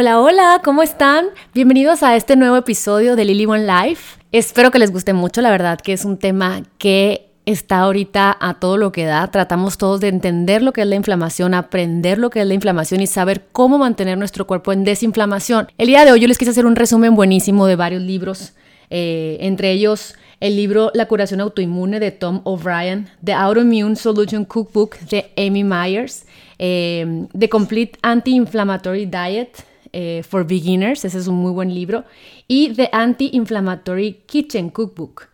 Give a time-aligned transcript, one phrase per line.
[0.00, 1.26] Hola, hola, ¿cómo están?
[1.52, 4.18] Bienvenidos a este nuevo episodio de Lily One Life.
[4.32, 8.54] Espero que les guste mucho, la verdad que es un tema que está ahorita a
[8.54, 9.30] todo lo que da.
[9.30, 13.02] Tratamos todos de entender lo que es la inflamación, aprender lo que es la inflamación
[13.02, 15.68] y saber cómo mantener nuestro cuerpo en desinflamación.
[15.76, 18.54] El día de hoy yo les quise hacer un resumen buenísimo de varios libros,
[18.88, 24.98] eh, entre ellos el libro La curación autoinmune de Tom O'Brien, The Autoimmune Solution Cookbook
[25.00, 26.24] de Amy Myers,
[26.58, 32.04] eh, The Complete Anti-Inflammatory Diet eh, for Beginners, ese es un muy buen libro,
[32.46, 35.28] y The Anti-Inflammatory Kitchen Cookbook.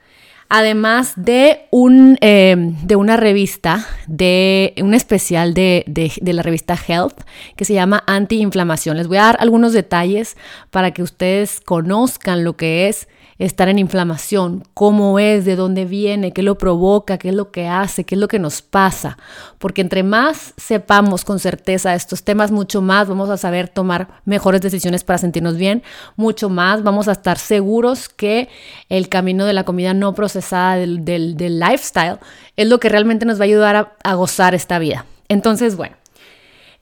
[0.49, 7.23] Además de, un, eh, de una revista, de un especial de, de, la revista Health
[7.57, 8.97] que se llama Anti-Inflamación.
[8.97, 10.37] Les voy a dar algunos detalles
[10.71, 16.33] para que ustedes conozcan lo que es estar en inflamación, cómo es, de dónde viene,
[16.33, 19.19] qué lo provoca, qué es lo que hace, qué es lo que nos pasa.
[19.59, 24.61] Porque entre más sepamos con certeza estos temas, mucho más vamos a saber tomar mejores
[24.61, 25.83] decisiones para sentirnos bien,
[26.17, 28.49] mucho más vamos a estar seguros que
[28.89, 32.19] el camino de la comida no procesada del, lifestyle
[32.57, 35.05] es lo que realmente nos va a ayudar a gozar esta vida.
[35.29, 35.97] Entonces, bueno.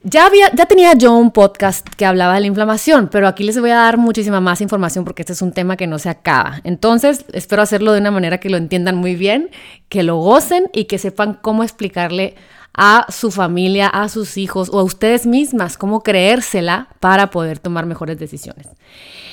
[0.06, 3.58] Ya, había, ya tenía yo un podcast que hablaba de la inflamación, pero aquí les
[3.58, 6.60] voy a dar muchísima más información porque este es un tema que no se acaba.
[6.62, 9.48] Entonces, espero hacerlo de una manera que lo entiendan muy bien,
[9.88, 12.34] que lo gocen y que sepan cómo explicarle
[12.74, 17.86] a su familia, a sus hijos o a ustedes mismas, cómo creérsela para poder tomar
[17.86, 18.68] mejores decisiones.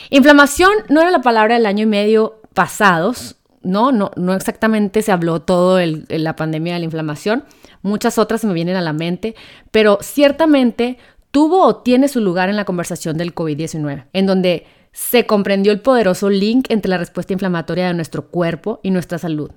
[0.10, 5.12] Inflamación no era la palabra del año y medio pasados, no, no, no exactamente se
[5.12, 7.44] habló todo el, la pandemia de la inflamación,
[7.82, 9.36] muchas otras se me vienen a la mente,
[9.72, 10.98] pero ciertamente
[11.32, 15.80] tuvo o tiene su lugar en la conversación del COVID-19, en donde se comprendió el
[15.80, 19.52] poderoso link entre la respuesta inflamatoria de nuestro cuerpo y nuestra salud.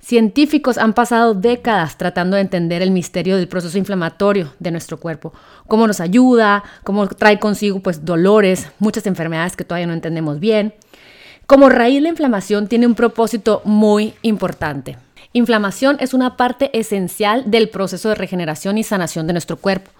[0.00, 5.32] Científicos han pasado décadas tratando de entender el misterio del proceso inflamatorio de nuestro cuerpo,
[5.66, 10.74] cómo nos ayuda, cómo trae consigo pues dolores, muchas enfermedades que todavía no entendemos bien.
[11.46, 14.98] Como raíz la inflamación tiene un propósito muy importante,
[15.36, 19.90] Inflamación es una parte esencial del proceso de regeneración y sanación de nuestro cuerpo.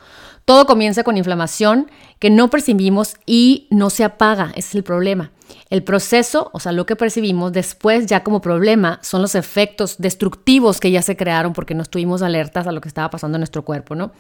[0.46, 5.32] Todo comienza con inflamación que no percibimos y no se apaga, ese es el problema.
[5.68, 10.80] El proceso, o sea, lo que percibimos después ya como problema, son los efectos destructivos
[10.80, 13.62] que ya se crearon porque no estuvimos alertas a lo que estaba pasando en nuestro
[13.62, 14.12] cuerpo, ¿no?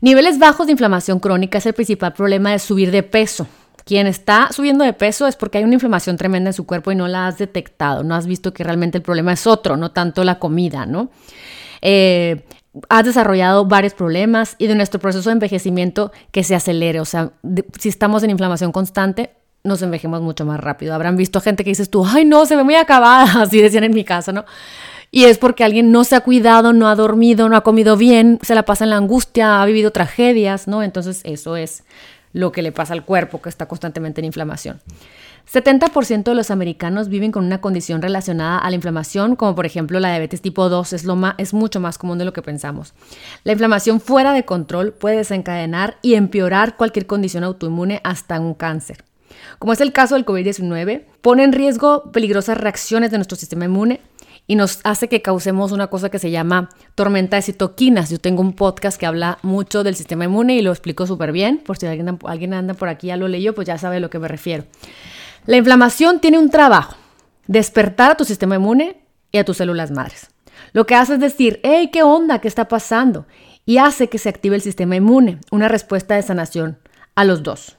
[0.00, 3.46] Niveles bajos de inflamación crónica es el principal problema de subir de peso.
[3.90, 6.94] Quien está subiendo de peso es porque hay una inflamación tremenda en su cuerpo y
[6.94, 10.22] no la has detectado, no has visto que realmente el problema es otro, no tanto
[10.22, 11.10] la comida, ¿no?
[11.82, 12.44] Eh,
[12.88, 17.32] has desarrollado varios problemas y de nuestro proceso de envejecimiento que se acelere, o sea,
[17.80, 19.30] si estamos en inflamación constante,
[19.64, 20.94] nos envejemos mucho más rápido.
[20.94, 23.92] Habrán visto gente que dices tú, ay no, se ve muy acabada, así decían en
[23.92, 24.44] mi casa, ¿no?
[25.10, 28.38] Y es porque alguien no se ha cuidado, no ha dormido, no ha comido bien,
[28.42, 30.84] se la pasa en la angustia, ha vivido tragedias, ¿no?
[30.84, 31.82] Entonces eso es
[32.32, 34.80] lo que le pasa al cuerpo que está constantemente en inflamación.
[35.52, 39.98] 70% de los americanos viven con una condición relacionada a la inflamación, como por ejemplo
[39.98, 42.94] la diabetes tipo 2, es, lo es mucho más común de lo que pensamos.
[43.42, 49.04] La inflamación fuera de control puede desencadenar y empeorar cualquier condición autoinmune hasta un cáncer.
[49.58, 54.00] Como es el caso del COVID-19, pone en riesgo peligrosas reacciones de nuestro sistema inmune,
[54.50, 58.10] y nos hace que causemos una cosa que se llama tormenta de citoquinas.
[58.10, 61.58] Yo tengo un podcast que habla mucho del sistema inmune y lo explico súper bien.
[61.58, 64.10] Por si alguien, alguien anda por aquí ya lo leyó, pues ya sabe a lo
[64.10, 64.64] que me refiero.
[65.46, 66.96] La inflamación tiene un trabajo,
[67.46, 68.96] despertar a tu sistema inmune
[69.30, 70.26] y a tus células madres.
[70.72, 72.40] Lo que hace es decir, hey, ¿qué onda?
[72.40, 73.26] ¿Qué está pasando?
[73.66, 76.76] Y hace que se active el sistema inmune, una respuesta de sanación
[77.14, 77.78] a los dos.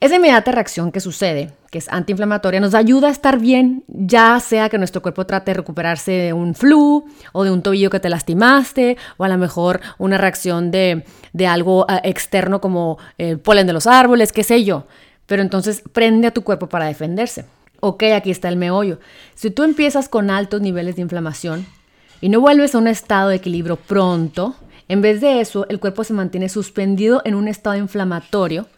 [0.00, 4.68] Esa inmediata reacción que sucede, que es antiinflamatoria, nos ayuda a estar bien, ya sea
[4.68, 8.08] que nuestro cuerpo trate de recuperarse de un flu o de un tobillo que te
[8.08, 11.04] lastimaste, o a lo mejor una reacción de,
[11.48, 14.86] algo ah, externo como el polen de los árboles, qué sé yo.
[15.26, 17.46] Pero entonces prende a tu cuerpo para defenderse.
[17.80, 19.00] Ok, aquí está el meollo.
[19.34, 21.66] Si tú empiezas con altos niveles de inflamación
[22.20, 24.54] y no vuelves a un estado de equilibrio pronto,
[24.86, 28.68] en vez de eso, el cuerpo se mantiene suspendido en un estado inflamatorio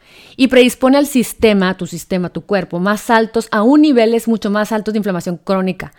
[0.40, 4.72] y predispone al sistema, tu sistema, tu cuerpo, más altos, a un niveles mucho más
[4.72, 5.92] altos de inflamación crónica.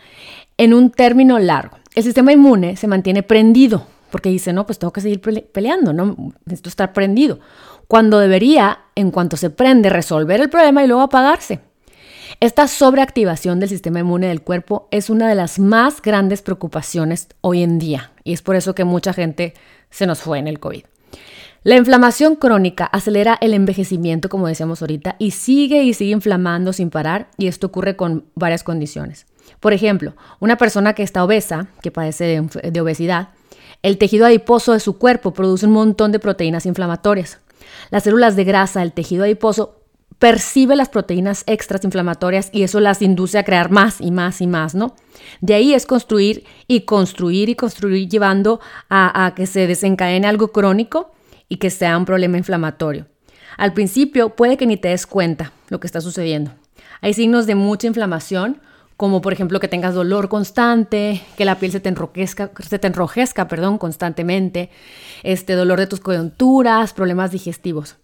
[0.58, 4.94] En un término largo, el sistema inmune se mantiene prendido, porque dice, no, pues tengo
[4.94, 7.40] que seguir peleando, no necesito estar prendido,
[7.88, 11.60] cuando debería, en cuanto se prende, resolver el problema y luego apagarse.
[12.40, 17.62] Esta sobreactivación del sistema inmune del cuerpo es una de las más grandes preocupaciones hoy
[17.62, 19.54] en día, y es por eso que mucha gente
[19.92, 20.86] se nos fue en el COVID.
[21.64, 26.90] La inflamación crónica acelera el envejecimiento, como decíamos ahorita, y sigue y sigue inflamando sin
[26.90, 29.28] parar, y esto ocurre con varias condiciones.
[29.60, 33.30] Por ejemplo, una persona que está obesa, que padece de, obesidad,
[33.84, 37.38] el tejido adiposo de su cuerpo produce un montón de proteínas inflamatorias.
[37.92, 39.84] Las células de grasa del tejido adiposo
[40.18, 44.48] percibe las proteínas extras inflamatorias y eso las induce a crear más y más y
[44.48, 44.96] más, ¿no?
[45.42, 48.60] De ahí es construir y construir y construir llevando
[48.90, 51.12] a, a que se desencadene algo crónico
[51.52, 53.08] y que sea un problema inflamatorio.
[53.58, 56.52] Al principio puede que ni te des cuenta lo que está sucediendo.
[57.02, 58.62] Hay signos de mucha inflamación,
[58.96, 62.88] como por ejemplo que tengas dolor constante, que la piel se te enrojezca, se te
[62.88, 64.70] enrojezca perdón, constantemente,
[65.24, 67.98] este dolor de tus coyunturas, problemas digestivos.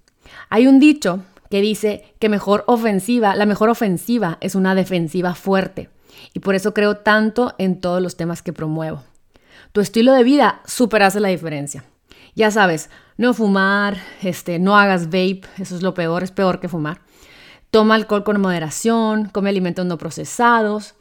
[0.50, 5.90] Hay un dicho que dice que mejor ofensiva, la mejor ofensiva es una defensiva fuerte.
[6.34, 9.04] Y por eso creo tanto en todos los temas que promuevo.
[9.72, 11.86] Tu estilo de vida super hace la diferencia.
[12.38, 16.70] Ya sabes, no fumar, este, no hagas vape, eso es lo peor, es peor que
[16.70, 17.02] fumar.
[17.72, 20.94] Toma alcohol con moderación, come alimentos no procesados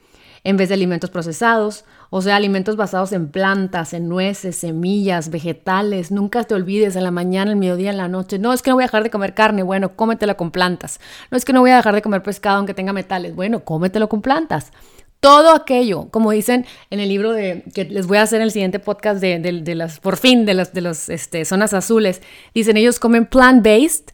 [0.45, 6.11] en vez de alimentos procesados, o sea, alimentos basados en plantas, en nueces, semillas, vegetales.
[6.11, 8.39] Nunca te olvides en la mañana, el mediodía, en la noche.
[8.39, 11.01] No es que no voy a dejar de comer carne, bueno, cómetela con plantas.
[11.31, 14.09] No es que no voy a dejar de comer pescado aunque tenga metales, bueno, cómetelo
[14.09, 14.73] con plantas.
[15.27, 18.53] Todo aquello, como dicen en el libro de que les voy a hacer en el
[18.53, 22.23] siguiente podcast de, las, por fin, de las de los, este, zonas azules,
[22.55, 24.13] dicen ellos comen plant-based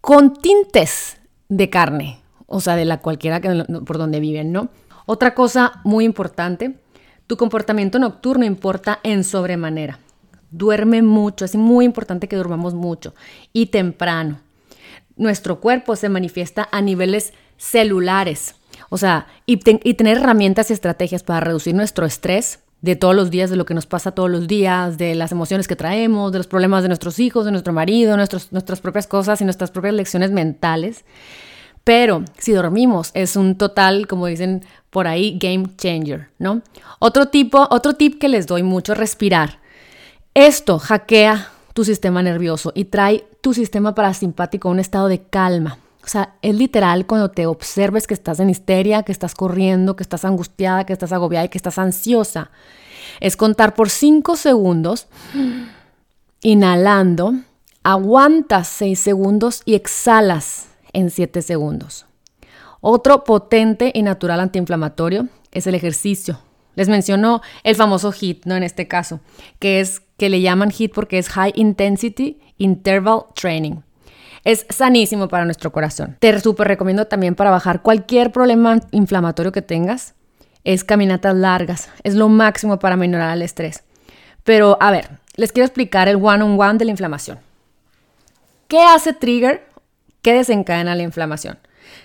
[0.00, 1.18] con tintes
[1.48, 4.70] de carne, o sea, de la cualquiera que, por donde viven, ¿no?
[5.06, 6.74] Otra cosa muy importante,
[7.28, 10.00] tu comportamiento nocturno importa en sobremanera.
[10.50, 13.14] Duerme mucho, es muy importante que durmamos mucho
[13.52, 14.40] y temprano.
[15.14, 18.56] Nuestro cuerpo se manifiesta a niveles celulares,
[18.90, 23.48] o sea, y, tener herramientas y estrategias para reducir nuestro estrés de todos los días,
[23.48, 26.48] de lo que nos pasa todos los días, de las emociones que traemos, de los
[26.48, 30.32] problemas de nuestros hijos, de nuestro marido, nuestros, nuestras propias cosas y nuestras propias lecciones
[30.32, 31.04] mentales.
[31.84, 36.62] Pero si dormimos es un total, como dicen por ahí, game changer, ¿no?
[36.98, 39.60] Otro tipo, otro tip que les doy mucho, respirar.
[40.34, 45.78] Esto hackea tu sistema nervioso y trae tu sistema parasimpático a un estado de calma.
[46.02, 50.02] O sea, es literal cuando te observes que estás en histeria, que estás corriendo, que
[50.02, 52.50] estás angustiada, que estás agobiada y que estás ansiosa.
[53.20, 55.06] Es contar por 5 segundos,
[56.42, 57.34] inhalando,
[57.82, 62.06] aguantas 6 segundos y exhalas en 7 segundos.
[62.80, 66.40] Otro potente y natural antiinflamatorio es el ejercicio.
[66.76, 68.56] Les menciono el famoso HIT, ¿no?
[68.56, 69.20] En este caso,
[69.58, 73.82] que es que le llaman HIT porque es High Intensity Interval Training.
[74.44, 76.16] Es sanísimo para nuestro corazón.
[76.18, 80.14] Te súper recomiendo también para bajar cualquier problema inflamatorio que tengas.
[80.64, 81.90] Es caminatas largas.
[82.02, 83.84] Es lo máximo para minorar el estrés.
[84.44, 87.38] Pero a ver, les quiero explicar el one-on-one -on -one de la inflamación.
[88.68, 89.66] ¿Qué hace trigger?
[90.22, 91.58] ¿Qué desencadena la inflamación?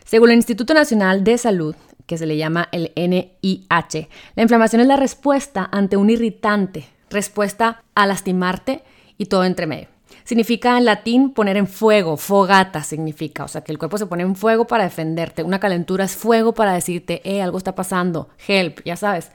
[0.04, 4.88] Según el Instituto Nacional de Salud, que se le llama el NIH, la inflamación es
[4.88, 8.84] la respuesta ante un irritante, respuesta a lastimarte
[9.18, 9.95] y todo entre medio.
[10.26, 14.24] Significa en latín poner en fuego, fogata significa, o sea que el cuerpo se pone
[14.24, 15.44] en fuego para defenderte.
[15.44, 19.32] Una calentura es fuego para decirte, eh, algo está pasando, help, ya sabes.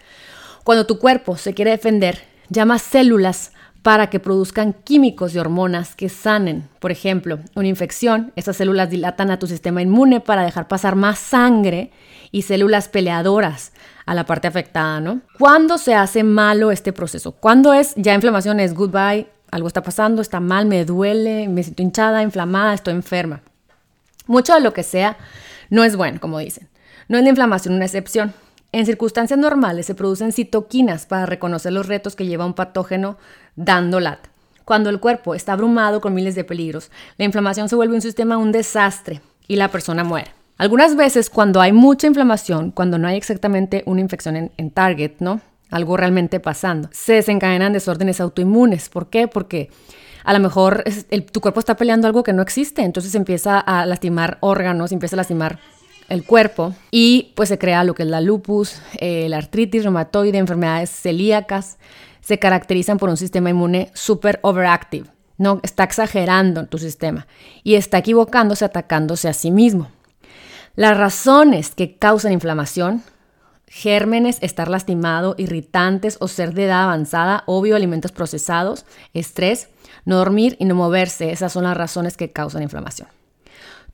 [0.65, 3.53] Cuando tu cuerpo se quiere defender, llama células
[3.83, 6.69] para que produzcan químicos y hormonas que sanen.
[6.81, 11.19] Por ejemplo, una infección, esas células dilatan a tu sistema inmune para dejar pasar más
[11.19, 11.93] sangre
[12.31, 13.73] y células peleadoras
[14.07, 15.21] a la parte afectada, ¿no?
[15.39, 17.33] ¿Cuándo se hace malo este proceso?
[17.33, 18.61] ¿Cuándo es ya inflamación?
[18.61, 23.43] Es goodbye, algo está pasando, está mal, me duele, me siento hinchada, inflamada, estoy enferma.
[24.27, 25.17] Mucho de lo que sea
[25.71, 26.69] no es bueno, como dicen.
[27.09, 28.33] No es la inflamación una excepción.
[28.73, 33.19] En circunstancias normales se producen citoquinas para reconocer los retos que lleva un patógeno
[33.57, 34.31] dando lata.
[34.65, 38.37] Cuando el cuerpo está abrumado con miles de peligros, la inflamación se vuelve un sistema
[38.37, 40.31] un desastre y la persona muere.
[40.59, 45.15] Algunas veces cuando hay mucha inflamación, cuando no hay exactamente una infección en, en target,
[45.19, 45.41] ¿no?
[45.71, 46.89] Algo realmente pasando.
[46.93, 48.89] Se desencadenan desórdenes autoinmunes.
[48.89, 49.29] ¿Por qué?
[49.29, 49.71] Porque
[50.25, 50.85] a lo mejor
[51.33, 55.19] tu cuerpo está peleando algo que no existe, entonces empieza a lastimar órganos, empieza a
[55.19, 55.59] lastimar
[56.09, 60.39] el cuerpo y pues se crea lo que es la lupus, eh, la artritis reumatoide,
[60.39, 61.79] enfermedades celíacas,
[62.21, 65.09] se caracterizan por un sistema inmune super overactive,
[65.39, 65.61] ¿no?
[65.63, 67.27] Está exagerando tu sistema
[67.63, 69.89] y está equivocándose, atacándose a sí mismo.
[70.75, 73.03] Las razones que causan inflamación
[73.71, 78.85] gérmenes, estar lastimado, irritantes o ser de edad avanzada, obvio, alimentos procesados,
[79.15, 79.69] estrés,
[80.05, 81.31] no dormir y no moverse.
[81.31, 83.09] Esas son las razones que causan inflamación.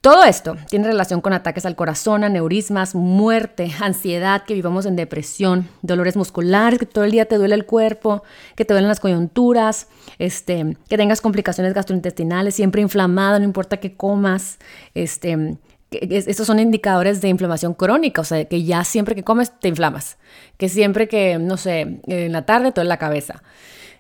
[0.00, 5.68] Todo esto tiene relación con ataques al corazón, aneurismas, muerte, ansiedad, que vivamos en depresión,
[5.82, 8.22] dolores musculares, que todo el día te duele el cuerpo,
[8.54, 13.94] que te duelen las coyunturas, este, que tengas complicaciones gastrointestinales, siempre inflamado, no importa qué
[13.94, 14.58] comas,
[14.94, 15.58] este,
[16.02, 20.18] estos son indicadores de inflamación crónica, o sea, que ya siempre que comes te inflamas,
[20.56, 23.42] que siempre que, no sé, en la tarde te duele la cabeza,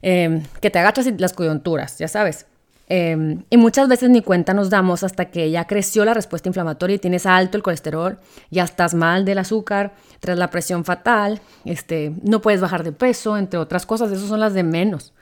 [0.02, 2.46] em, que te agachas las coyunturas, ya sabes.
[2.88, 6.96] Em, y muchas veces ni cuenta nos damos hasta que ya creció la respuesta inflamatoria
[6.96, 8.18] y tienes alto el colesterol,
[8.50, 13.36] ya estás mal del azúcar, tras la presión fatal, este, no puedes bajar de peso,
[13.36, 15.12] entre otras cosas, esas son las de menos.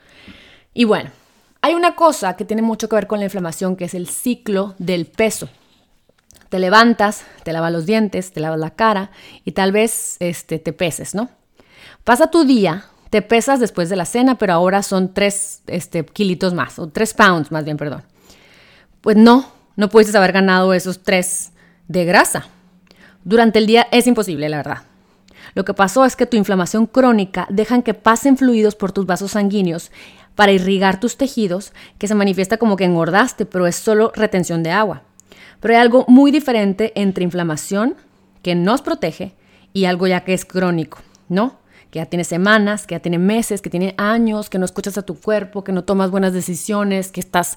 [0.75, 1.09] Y bueno,
[1.61, 4.75] hay una cosa que tiene mucho que ver con la inflamación, que es el ciclo
[4.77, 5.49] del peso.
[6.49, 9.11] Te levantas, te lavas los dientes, te lavas la cara
[9.43, 11.29] y tal vez este, te peses, ¿no?
[12.03, 12.85] Pasa tu día
[13.15, 17.13] te pesas después de la cena, pero ahora son tres este, kilitos más, o tres
[17.13, 18.03] pounds más bien, perdón.
[18.99, 21.53] Pues no, no puedes haber ganado esos tres
[21.87, 22.47] de grasa.
[23.23, 24.79] Durante el día es imposible, la verdad.
[25.53, 29.31] Lo que pasó es que tu inflamación crónica deja que pasen fluidos por tus vasos
[29.31, 29.93] sanguíneos
[30.35, 34.71] para irrigar tus tejidos, que se manifiesta como que engordaste, pero es solo retención de
[34.71, 35.03] agua.
[35.59, 37.95] Pero hay algo muy diferente entre inflamación,
[38.41, 39.33] que nos protege,
[39.73, 40.99] y algo ya que es crónico,
[41.29, 41.57] ¿no?
[41.95, 45.03] que ya tiene semanas, que ya tiene meses, que tiene años, que no escuchas a
[45.03, 47.55] tu cuerpo, que no tomas buenas decisiones, que estás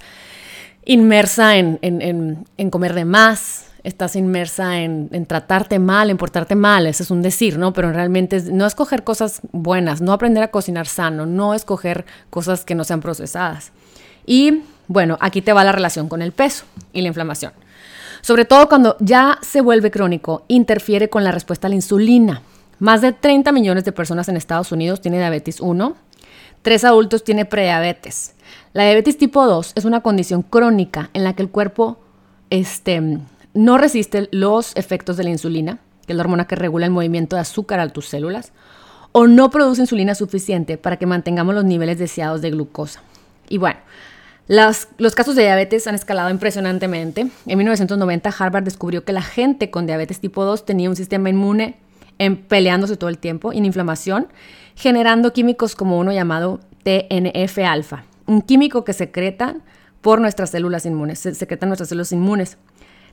[0.85, 7.11] inmersa en, comer de más, estás inmersa en, tratarte mal, en portarte mal, eso es
[7.11, 7.73] un decir, ¿no?
[7.73, 12.65] Pero realmente es no escoger cosas buenas, no aprender a cocinar sano, no escoger cosas
[12.65, 13.73] que no sean procesadas.
[14.25, 17.53] Y bueno, aquí te va la relación con el peso y la inflamación.
[18.21, 22.43] Sobre todo cuando ya se vuelve crónico, interfiere con la respuesta a la insulina.
[22.79, 25.97] Más de 30 millones de personas en Estados Unidos tienen diabetes 1,
[26.63, 28.35] tres adultos tienen prediabetes.
[28.73, 31.99] La diabetes tipo 2 es una condición crónica en la que el cuerpo
[32.51, 33.19] este,
[33.55, 37.37] no resiste los efectos de la insulina, que es la hormona que regula el movimiento
[37.37, 38.53] de azúcar a tus células,
[39.13, 43.03] o no produce insulina suficiente para que mantengamos los niveles deseados de glucosa.
[43.49, 43.81] Y bueno,
[44.49, 47.29] los casos de diabetes han escalado impresionantemente.
[47.47, 51.77] En 1990 Harvard descubrió que la gente con diabetes tipo 2 tenía un sistema inmune
[52.19, 54.29] en peleándose todo el tiempo, en inflamación,
[54.75, 59.63] generando químicos como uno llamado TNF-alfa, un químico que secretan
[60.01, 62.57] por nuestras células inmunes, se secretan nuestras células inmunes.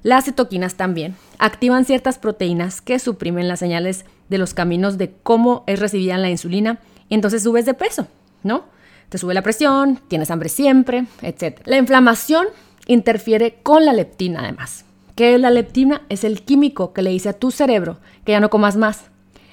[0.04, 5.64] Las citoquinas también activan ciertas proteínas que suprimen las señales de los caminos de cómo
[5.68, 8.08] es recibida la insulina y entonces subes de peso,
[8.44, 8.66] ¿no?
[9.10, 11.62] Te sube la presión, tienes hambre siempre, etc.
[11.66, 12.48] La inflamación
[12.88, 14.86] interfiere con la leptina además
[15.16, 18.50] que la leptina es el químico que le dice a tu cerebro que ya no
[18.50, 19.06] comas más.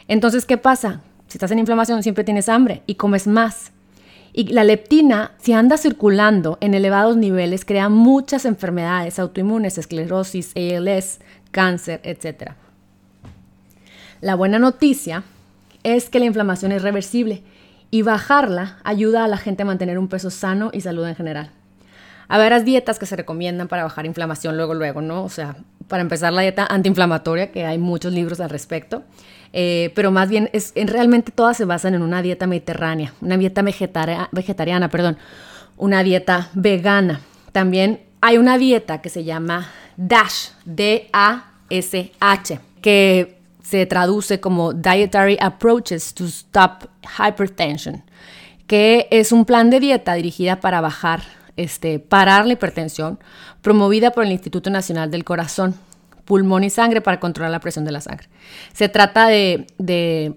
[0.09, 1.01] Entonces, ¿qué pasa?
[1.29, 3.73] Si estás en inflamación siempre tienes hambre y comes más.
[4.35, 11.21] Y la leptina, si anda circulando en elevados niveles, crea muchas enfermedades autoinmunes, esclerosis, ALS,
[11.51, 12.53] cáncer, etc.
[14.21, 15.23] La buena noticia
[15.85, 17.43] es que la inflamación es reversible
[17.93, 21.51] y bajarla ayuda a la gente a mantener un peso sano y salud en general
[22.39, 25.25] ver las dietas que se recomiendan para bajar inflamación luego, luego, ¿no?
[25.25, 25.57] O sea,
[25.89, 29.05] para empezar la dieta antiinflamatoria, que hay muchos libros al respecto,
[29.53, 33.37] eh, pero más bien es, en, realmente todas se basan en una dieta mediterránea, una
[33.37, 35.19] dieta vegetariana, perdón,
[35.77, 37.21] una dieta vegana.
[37.53, 43.42] También hay una dieta que se llama DASH, D-A-S-H, que
[43.73, 48.03] se traduce como Dietary Approaches to Stop Hypertension,
[48.67, 51.23] que es un plan de dieta dirigida para bajar
[51.57, 53.19] este, parar la hipertensión,
[53.63, 55.75] promovida por el Instituto Nacional del Corazón,
[56.25, 58.29] pulmón y sangre para controlar la presión de la sangre.
[58.73, 59.67] Se trata de,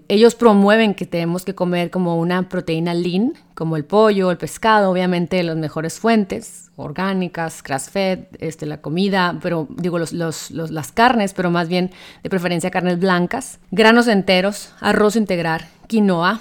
[0.08, 4.90] ellos promueven que tenemos que comer como una proteína lean, como el pollo, el pescado,
[4.90, 11.50] obviamente las mejores fuentes orgánicas, grass-fed, este, la comida, pero digo los, las carnes, pero
[11.50, 11.90] más bien
[12.22, 16.40] de preferencia carnes blancas, granos enteros, arroz integral, quinoa,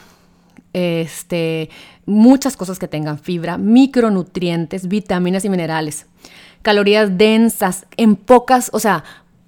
[0.73, 1.69] este,
[2.05, 6.05] muchas cosas que tengan fibra, micronutrientes, vitaminas y minerales,
[6.61, 9.05] calorías densas, en pocas, o sea,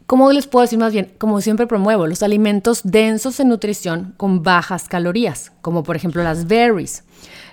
[0.08, 1.14] ¿cómo les puedo decir más bien?
[1.20, 6.48] Como siempre promuevo, los alimentos densos en nutrición con bajas calorías, como por ejemplo las
[6.48, 7.04] berries,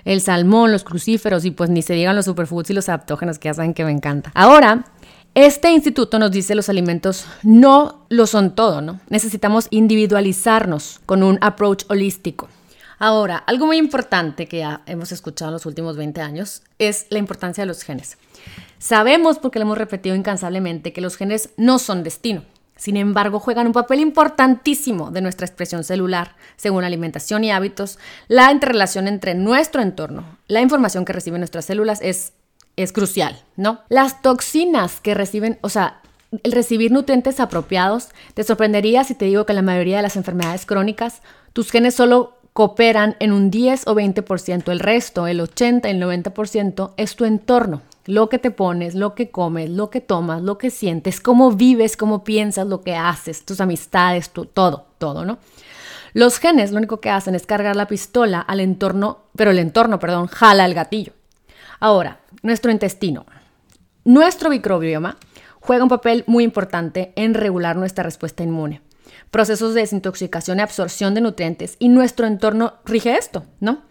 [0.05, 3.49] el salmón, los crucíferos y pues ni se digan los superfoods y los adaptógenos que
[3.49, 4.31] ya saben que me encanta.
[4.33, 4.85] Ahora,
[5.35, 9.01] este instituto nos dice los alimentos no lo son todo, ¿no?
[9.09, 12.47] Necesitamos individualizarnos con un approach holístico.
[12.97, 17.19] Ahora, algo muy importante que ya hemos escuchado en los últimos 20 años es la
[17.19, 18.17] importancia de los genes.
[18.79, 22.43] Sabemos, porque lo hemos repetido incansablemente, que los genes no son destino.
[22.77, 27.99] Sin embargo, juegan un papel importantísimo de nuestra expresión celular, según alimentación y hábitos.
[28.27, 32.33] La interrelación entre nuestro entorno, la información que reciben nuestras células es,
[32.75, 33.79] es crucial, ¿no?
[33.87, 36.01] Las toxinas que reciben, o sea,
[36.43, 40.65] el recibir nutrientes apropiados, te sorprendería si te digo que la mayoría de las enfermedades
[40.65, 41.21] crónicas,
[41.53, 46.93] tus genes solo cooperan en un 10 o 20%, el resto, el 80, el 90%
[46.97, 50.69] es tu entorno, lo que te pones, lo que comes, lo que tomas, lo que
[50.69, 55.39] sientes, cómo vives, cómo piensas, lo que haces, tus amistades, todo, todo, ¿no?
[56.13, 59.99] Los genes lo único que hacen es cargar la pistola al entorno, pero el entorno,
[59.99, 61.13] perdón, jala el gatillo.
[61.79, 63.25] Ahora, nuestro intestino.
[64.05, 65.17] Nuestro microbioma
[65.59, 68.81] juega un papel muy importante en regular nuestra respuesta inmune,
[69.31, 73.81] procesos de desintoxicación y absorción de nutrientes, y nuestro entorno rige esto, ¿no?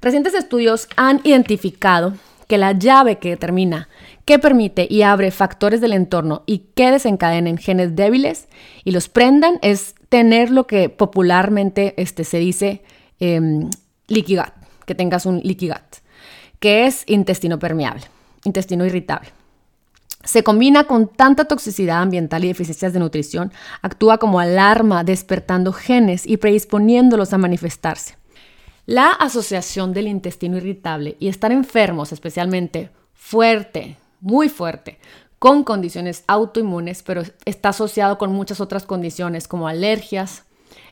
[0.00, 2.14] Recientes estudios han identificado
[2.58, 3.88] la llave que determina
[4.24, 8.48] qué permite y abre factores del entorno y qué desencadenen genes débiles
[8.84, 12.82] y los prendan es tener lo que popularmente este, se dice
[13.20, 13.40] eh,
[14.08, 14.52] leaky gut,
[14.86, 16.02] que tengas un gut,
[16.60, 18.04] que es intestino permeable,
[18.44, 19.30] intestino irritable.
[20.24, 26.26] Se combina con tanta toxicidad ambiental y deficiencias de nutrición, actúa como alarma despertando genes
[26.26, 28.16] y predisponiéndolos a manifestarse.
[28.86, 34.98] La asociación del intestino irritable y estar enfermos, especialmente fuerte, muy fuerte,
[35.38, 40.44] con condiciones autoinmunes, pero está asociado con muchas otras condiciones como alergias,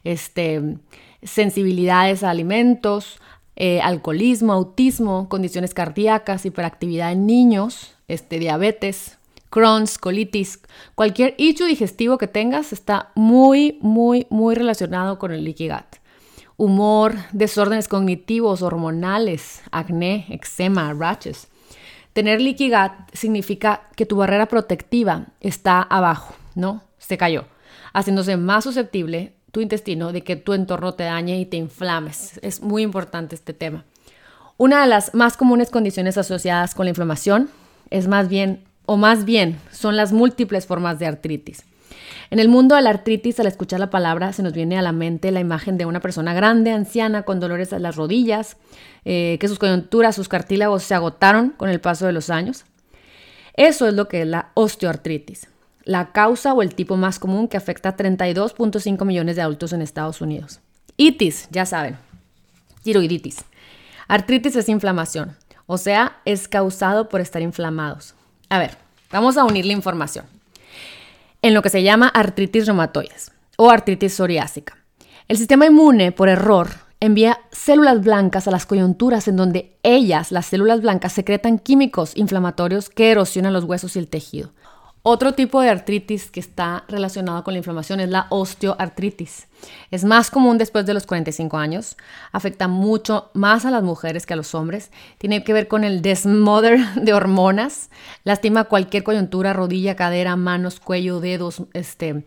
[0.05, 0.79] este,
[1.23, 3.19] sensibilidades a alimentos,
[3.57, 9.19] eh, alcoholismo, autismo, condiciones cardíacas, hiperactividad en niños, este, diabetes,
[9.51, 10.61] Crohn's, colitis,
[10.95, 16.02] cualquier hecho digestivo que tengas está muy, muy, muy relacionado con el gut.
[16.63, 21.49] Humor, desórdenes cognitivos, hormonales, acné, eczema, rashes.
[22.13, 26.85] Tener gut significa que tu barrera protectiva está abajo, ¿no?
[26.99, 27.47] Se cayó,
[27.93, 32.39] haciéndose más susceptible tu intestino de que tu entorno te dañe y te inflames.
[32.43, 33.85] Es muy importante este tema.
[34.57, 37.51] Una de las más comunes condiciones asociadas con la inflamación
[37.91, 41.65] es más bien o más bien son las múltiples formas de artritis.
[42.31, 44.93] En el mundo de la artritis, al escuchar la palabra, se nos viene a la
[44.93, 48.57] mente la imagen de una persona grande, anciana, con dolores a las rodillas,
[49.05, 52.65] eh, que sus coyunturas, sus cartílagos se agotaron con el paso de los años.
[53.55, 55.49] Eso es lo que es la osteoartritis,
[55.85, 59.83] la causa o el tipo más común que afecta a 32.5 millones de adultos en
[59.83, 60.61] Estados Unidos.
[60.97, 61.97] Itis, ya saben,
[62.83, 63.45] tiroiditis.
[64.09, 68.15] Artritis es inflamación, o sea, es causado por estar inflamados.
[68.49, 68.77] A ver,
[69.11, 70.25] vamos a unir la información.
[71.45, 74.79] En lo que se llama artritis reumatoides o artritis psoriásica.
[75.27, 76.69] El sistema inmune, por error,
[77.01, 82.89] envía células blancas a las coyunturas en donde ellas, las células blancas, secretan químicos inflamatorios
[82.89, 84.53] que erosionan los huesos y el tejido.
[85.05, 89.49] Otro tipo de artritis que está relacionado con la inflamación es la osteoartritis.
[89.91, 91.97] Es más común después de los 45 años,
[92.31, 96.03] afecta mucho más a las mujeres que a los hombres, tiene que ver con el
[96.03, 97.91] desmother de hormonas,
[98.23, 102.25] lastima cualquier coyuntura, rodilla, cadera, manos, cuello, dedos, este,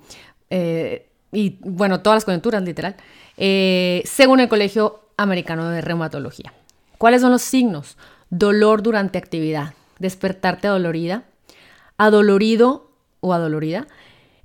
[0.49, 2.97] eh, y bueno, todas las coyunturas literal,
[3.38, 6.53] eh, según el Colegio Americano de Reumatología.
[6.97, 7.97] ¿Cuáles son los signos?
[8.29, 11.23] Dolor durante actividad, despertarte dolorida,
[11.97, 13.88] adolorido o adolorida,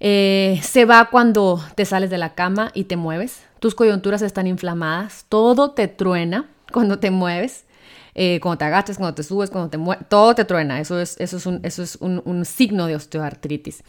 [0.00, 3.44] eh, se va cuando te sales de la cama y te mueves.
[3.58, 7.64] Tus coyunturas están inflamadas, todo te truena cuando te mueves.
[8.14, 10.80] Eh, cuando te agachas, cuando te subes, cuando te mueves, todo te truena.
[10.80, 13.82] Eso es, eso es, un, eso es un, signo de osteoartritis.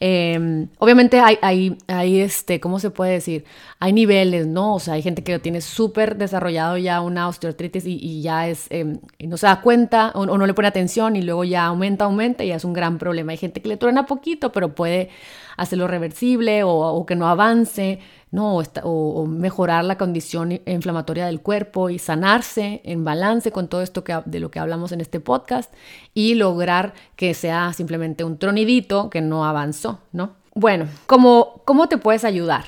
[0.00, 3.44] Em, obviamente hay, hay, hay, este, ¿cómo se puede decir?
[3.78, 4.74] Hay niveles, ¿no?
[4.76, 8.66] O sea, hay gente que lo tiene súper desarrollado ya una osteoartritis y, ya es,
[8.70, 12.04] em, y no se da cuenta o, no le pone atención y luego ya aumenta,
[12.04, 13.32] aumenta y ya es un gran problema.
[13.32, 15.10] Hay gente que le truena poquito, pero puede
[15.56, 18.00] hacerlo reversible o, o que no avance.
[18.36, 18.62] ¿No?
[18.82, 24.20] O, mejorar la condición inflamatoria del cuerpo y sanarse en balance con todo esto que,
[24.26, 25.72] de lo que hablamos en este podcast
[26.12, 30.34] y lograr que sea simplemente un tronidito que no avanzó, ¿no?
[30.54, 32.66] Bueno, ¿cómo, cómo te puedes ayudar?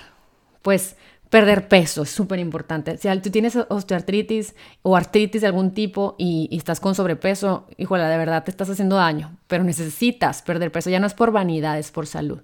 [0.62, 0.96] Pues
[1.30, 2.96] Perder peso es súper importante.
[2.96, 8.16] Si tú tienes osteoartritis o artritis de algún tipo y, estás con sobrepeso, híjole, de
[8.16, 10.88] verdad te estás haciendo daño, pero necesitas perder peso.
[10.88, 12.40] Ya no es por vanidad, es por salud.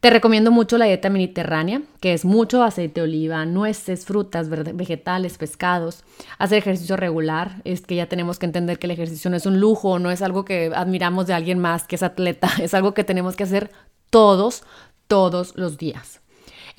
[0.00, 5.36] Te recomiendo mucho la dieta mediterránea, que es mucho aceite de oliva, nueces, frutas, vegetales,
[5.36, 6.02] pescados.
[6.38, 7.60] Hacer ejercicio regular.
[7.64, 10.22] Es que ya tenemos que entender que el ejercicio no es un lujo, no es
[10.22, 12.48] algo que admiramos de alguien más que es atleta.
[12.58, 13.70] Es algo que tenemos que hacer
[14.10, 14.62] todos,
[15.08, 16.20] todos los días.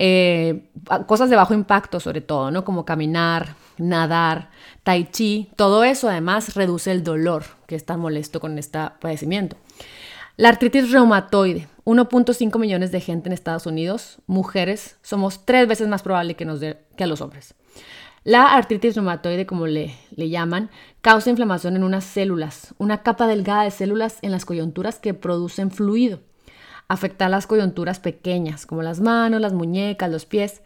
[0.02, 0.70] Eh,
[1.06, 2.64] cosas de bajo impacto sobre todo, ¿no?
[2.64, 4.48] Como caminar, nadar,
[4.82, 9.56] tai chi, todo eso además reduce el dolor que es tan molesto con este padecimiento.
[10.38, 16.02] La artritis reumatoide, 1.5 millones de gente en Estados Unidos, mujeres, somos tres veces más
[16.02, 17.54] probable que, nos que a los hombres.
[18.24, 20.70] La artritis reumatoide, como le, le llaman,
[21.02, 25.70] causa inflamación en unas células, una capa delgada de células en las coyunturas que producen
[25.70, 26.20] fluido
[26.90, 30.60] afecta las coyunturas pequeñas, como las manos, las muñecas, los pies.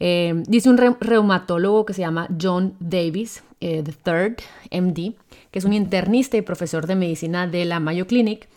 [0.00, 4.38] Eh, dice un reumatólogo que se llama John Davis, eh, the third
[4.72, 5.14] MD,
[5.52, 8.48] que es un internista y profesor de medicina de la Mayo Clinic,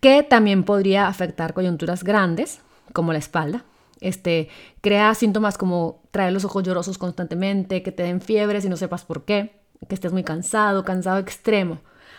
[0.00, 2.60] que también podría afectar coyunturas grandes,
[2.92, 3.64] como la espalda.
[4.00, 4.48] Este,
[4.80, 9.04] crea síntomas como traer los ojos llorosos constantemente, que te den fiebres y no sepas
[9.04, 9.52] por qué,
[9.88, 11.78] que estés muy cansado, cansado extremo.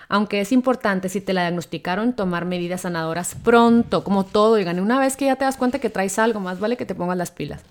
[0.10, 5.00] Aunque es importante si te la diagnosticaron tomar medidas sanadoras pronto, como todo, oigan, una
[5.00, 7.32] vez que ya te das cuenta que traes algo, más vale que te pongas las
[7.32, 7.62] pilas.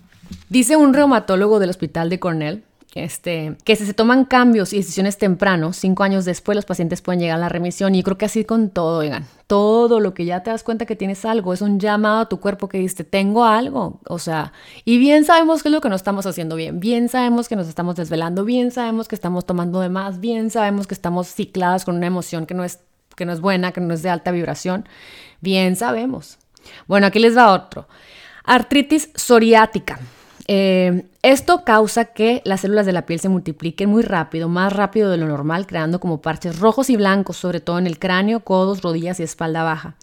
[0.49, 2.63] Dice un reumatólogo del hospital de Cornell,
[2.95, 7.19] este, que si se toman cambios y decisiones tempranos, cinco años después los pacientes pueden
[7.19, 7.95] llegar a la remisión.
[7.95, 10.95] Y creo que así con todo, oigan, todo lo que ya te das cuenta que
[10.95, 13.99] tienes algo es un llamado a tu cuerpo que dice, tengo algo.
[14.07, 14.53] O sea,
[14.85, 17.67] y bien sabemos que es lo que no estamos haciendo bien, bien sabemos que nos
[17.67, 21.95] estamos desvelando, bien sabemos que estamos tomando de más, bien sabemos que estamos ciclados con
[21.95, 22.79] una emoción que no es,
[23.15, 24.87] que no es buena, que no es de alta vibración,
[25.41, 26.37] bien sabemos.
[26.87, 27.87] Bueno, aquí les va otro.
[28.43, 29.99] Artritis psoriática.
[30.47, 35.09] Eh, esto causa que las células de la piel se multipliquen muy rápido, más rápido
[35.09, 38.81] de lo normal, creando como parches rojos y blancos, sobre todo en el cráneo, codos,
[38.81, 39.95] rodillas y espalda baja.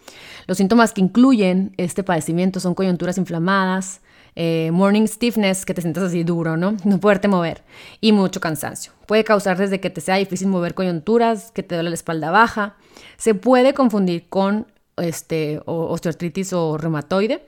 [0.46, 4.00] Los síntomas que incluyen este padecimiento son coyunturas inflamadas,
[4.34, 6.76] eh, morning stiffness, que te sientas así duro, ¿no?
[6.84, 7.62] No poderte mover,
[8.00, 8.92] y mucho cansancio.
[9.06, 12.76] Puede causar desde que te sea difícil mover coyunturas, que te duele la espalda baja.
[13.18, 17.44] Se puede confundir con este, osteoartritis o reumatoide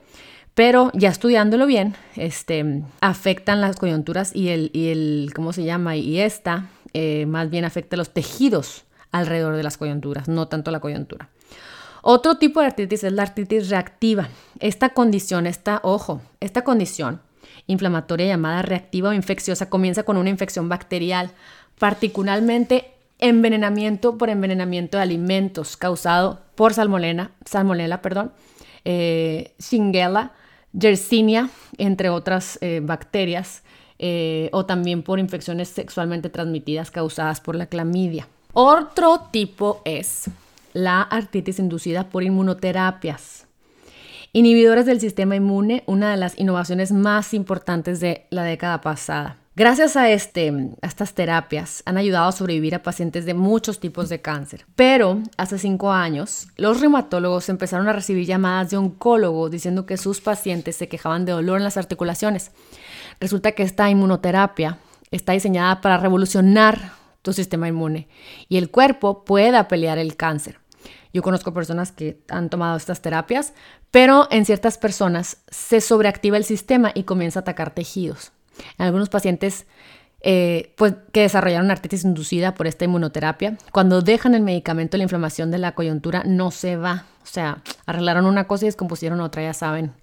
[0.55, 5.95] pero ya estudiándolo bien, este, afectan las coyunturas y el, y el ¿cómo se llama?
[5.95, 10.79] Y esta eh, más bien afecta los tejidos alrededor de las coyunturas, no tanto la
[10.79, 11.29] coyuntura.
[12.01, 14.27] Otro tipo de artritis es la artritis reactiva.
[14.59, 17.21] Esta condición, esta, ojo, esta condición
[17.67, 21.31] inflamatoria llamada reactiva o infecciosa comienza con una infección bacterial,
[21.79, 28.33] particularmente envenenamiento por envenenamiento de alimentos causado por salmonella, salmonella perdón,
[28.85, 29.53] eh,
[30.73, 33.63] Yersinia, entre otras eh, bacterias,
[33.99, 38.27] eh, o también por infecciones sexualmente transmitidas causadas por la clamidia.
[38.53, 40.29] Otro tipo es
[40.73, 43.45] la artritis inducida por inmunoterapias.
[44.33, 49.37] Inhibidores del sistema inmune, una de las innovaciones más importantes de la década pasada.
[49.55, 50.49] Gracias a, este,
[50.81, 54.65] a estas terapias han ayudado a sobrevivir a pacientes de muchos tipos de cáncer.
[54.75, 60.21] Pero hace cinco años, los reumatólogos empezaron a recibir llamadas de oncólogos diciendo que sus
[60.21, 62.49] pacientes se quejaban de dolor en las articulaciones.
[63.19, 64.79] Resulta que esta inmunoterapia
[65.11, 68.07] está diseñada para revolucionar tu sistema inmune
[68.49, 70.57] y el cuerpo pueda pelear el cáncer.
[71.13, 73.53] Yo conozco personas que han tomado estas terapias,
[73.91, 78.31] pero en ciertas personas se sobreactiva el sistema y comienza a atacar tejidos.
[78.77, 79.65] En algunos pacientes
[80.21, 85.51] eh, pues, que desarrollaron artritis inducida por esta inmunoterapia, cuando dejan el medicamento, la inflamación
[85.51, 87.05] de la coyuntura no se va.
[87.23, 89.93] O sea, arreglaron una cosa y descompusieron otra, ya saben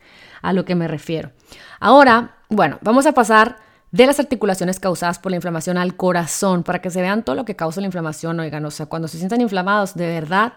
[0.42, 1.32] a lo que me refiero.
[1.80, 3.56] Ahora, bueno, vamos a pasar
[3.92, 7.44] de las articulaciones causadas por la inflamación al corazón, para que se vean todo lo
[7.44, 10.54] que causa la inflamación, oigan, o sea, cuando se sientan inflamados, de verdad,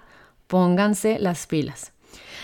[0.48, 1.94] pónganse las pilas.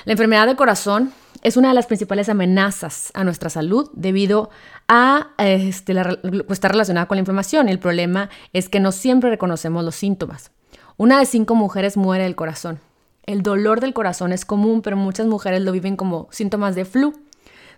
[0.06, 4.50] La enfermedad del corazón es una de las principales amenazas a nuestra salud debido
[4.88, 7.70] a este, la, pues, relacionada con la inflamación.
[7.70, 10.52] El problema es que no siempre reconocemos los síntomas.
[10.98, 12.80] Una de cinco mujeres muere del corazón.
[13.26, 17.14] El dolor del corazón es común, pero muchas mujeres lo viven como síntomas de flu.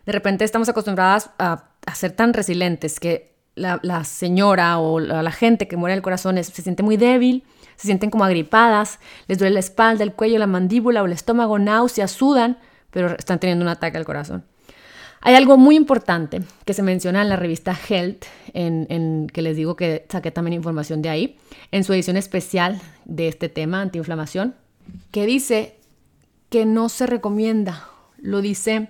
[0.06, 5.78] De repente estamos acostumbradas a, ser tan resilientes que la, señora o la, gente que
[5.78, 7.43] muere del corazón se siente muy débil,
[7.76, 11.60] se sienten como agripadas, les duele la espalda, el cuello, la mandíbula o el estómago,
[11.60, 12.58] náuseas, sudan,
[12.91, 14.43] pero están teniendo un ataque al corazón.
[15.23, 19.75] Hay algo muy importante que se menciona en la revista Health, en, que les digo
[19.75, 21.38] que saqué también información de ahí,
[21.71, 24.56] en su edición especial de este tema, antiinflamación,
[25.12, 25.75] que dice
[26.49, 28.89] que no se recomienda, lo dice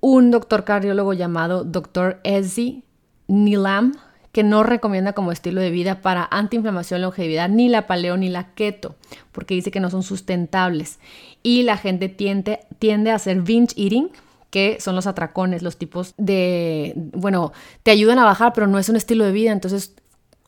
[0.00, 2.20] un doctor cardiólogo llamado Dr.
[2.22, 2.84] Ezzy
[3.26, 3.94] Nilam,
[4.38, 8.54] que no recomienda como estilo de vida para antiinflamación, longevidad, ni la paleo ni la
[8.54, 8.94] keto,
[9.32, 11.00] porque dice que no son sustentables.
[11.42, 14.10] Y la gente tiende, tiende a hacer binge eating,
[14.50, 17.50] que son los atracones, los tipos de, bueno,
[17.82, 19.50] te ayudan a bajar, pero no es un estilo de vida.
[19.50, 19.96] Entonces,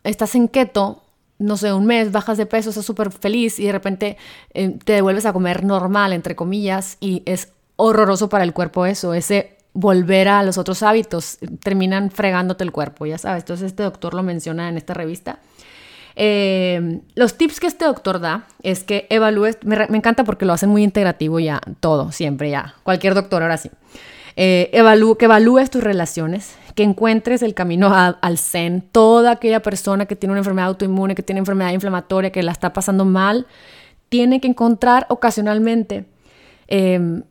[0.04, 1.02] estás en keto,
[1.40, 4.16] no sé, un mes, bajas de peso, estás súper feliz y de repente
[4.54, 9.14] eh, te devuelves a comer normal, entre comillas, y es horroroso para el cuerpo eso,
[9.14, 13.42] ese volver a los otros hábitos, terminan fregándote el cuerpo, ya sabes.
[13.42, 15.38] Entonces este doctor lo menciona en esta revista.
[16.16, 20.68] Eh, los tips que este doctor da es que evalúes, me, encanta porque lo hacen
[20.68, 23.70] muy integrativo ya, todo, siempre ya, cualquier doctor ahora sí.
[24.36, 28.82] Eh, que evalúes tus relaciones, que encuentres el camino al zen.
[28.92, 32.72] Toda aquella persona que tiene una enfermedad autoinmune, que tiene enfermedad inflamatoria, que la está
[32.72, 33.46] pasando mal,
[34.08, 36.06] tiene que encontrar ocasionalmente
[36.68, 37.22] eh,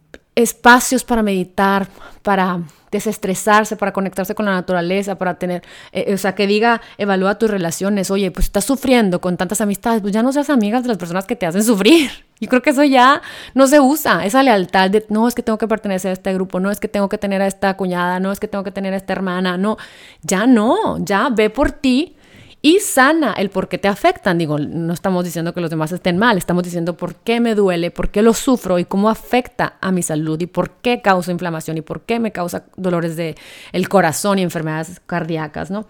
[0.42, 1.88] espacios para meditar,
[2.24, 7.36] para desestresarse, para conectarse con la naturaleza, para tener, eh, o sea, que diga, evalúa
[7.36, 10.90] tus relaciones, oye, pues estás sufriendo con tantas amistades, pues ya no seas amigas de
[10.90, 12.10] las personas que te hacen sufrir.
[12.40, 13.22] Yo creo que eso ya
[13.54, 16.60] no se usa, esa lealtad de, no, es que tengo que pertenecer a este grupo,
[16.60, 18.94] no, es que tengo que tener a esta cuñada, no, es que tengo que tener
[18.94, 19.78] a esta hermana, no,
[20.22, 22.16] ya no, ya ve por ti
[22.62, 24.38] y sana el por qué te afectan.
[24.38, 27.92] Digo, no estamos diciendo que los demás estén mal, estamos diciendo por qué me duele,
[27.92, 31.78] por qué lo sufro y cómo afecta a mi salud y por qué causa inflamación
[31.78, 33.36] y por qué me causa dolores del
[33.72, 35.86] el corazón y enfermedades cardíacas, ¿no?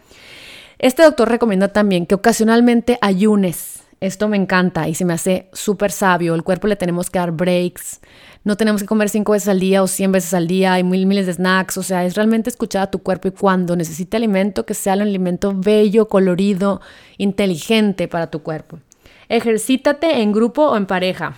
[0.78, 3.84] Este doctor recomienda también que ocasionalmente ayunes.
[4.00, 6.36] Esto me encanta y se me hace súper sabio.
[6.36, 8.00] El cuerpo le tenemos que dar breaks
[8.44, 11.06] no tenemos que comer cinco veces al día o cien veces al día, hay mil
[11.06, 14.66] miles de snacks, o sea, es realmente escuchar a tu cuerpo y cuando necesite alimento,
[14.66, 16.82] que sea un alimento bello, colorido,
[17.18, 18.80] inteligente para tu cuerpo.
[19.28, 21.36] Ejercítate en grupo o en pareja.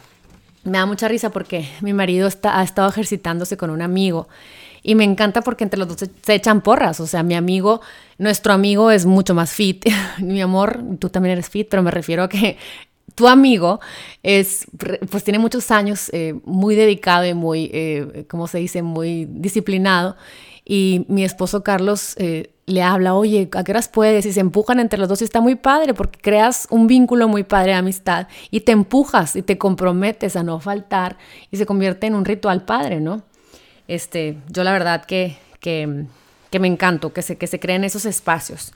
[0.63, 4.27] Me da mucha risa porque mi marido está, ha estado ejercitándose con un amigo
[4.83, 6.99] y me encanta porque entre los dos se, echan porras.
[6.99, 7.81] O sea, mi amigo,
[8.17, 9.85] nuestro amigo es mucho más fit.
[10.19, 12.57] mi amor, tú también eres fit, pero me refiero a que
[13.15, 13.79] tu amigo
[14.23, 14.65] es,
[15.09, 20.15] pues tiene muchos años eh, muy dedicado y muy, eh, ¿cómo se dice?, muy disciplinado.
[20.63, 24.25] Y mi esposo Carlos eh, le habla, oye, ¿a qué horas puedes?
[24.25, 27.43] Y se empujan entre los dos y está muy padre porque creas un vínculo muy
[27.43, 31.17] padre de amistad y te empujas y te comprometes a no faltar
[31.49, 33.23] y se convierte en un ritual padre, ¿no?
[33.87, 36.05] Este, yo la verdad que, que,
[36.49, 38.71] que me encanto que se, que se creen esos espacios.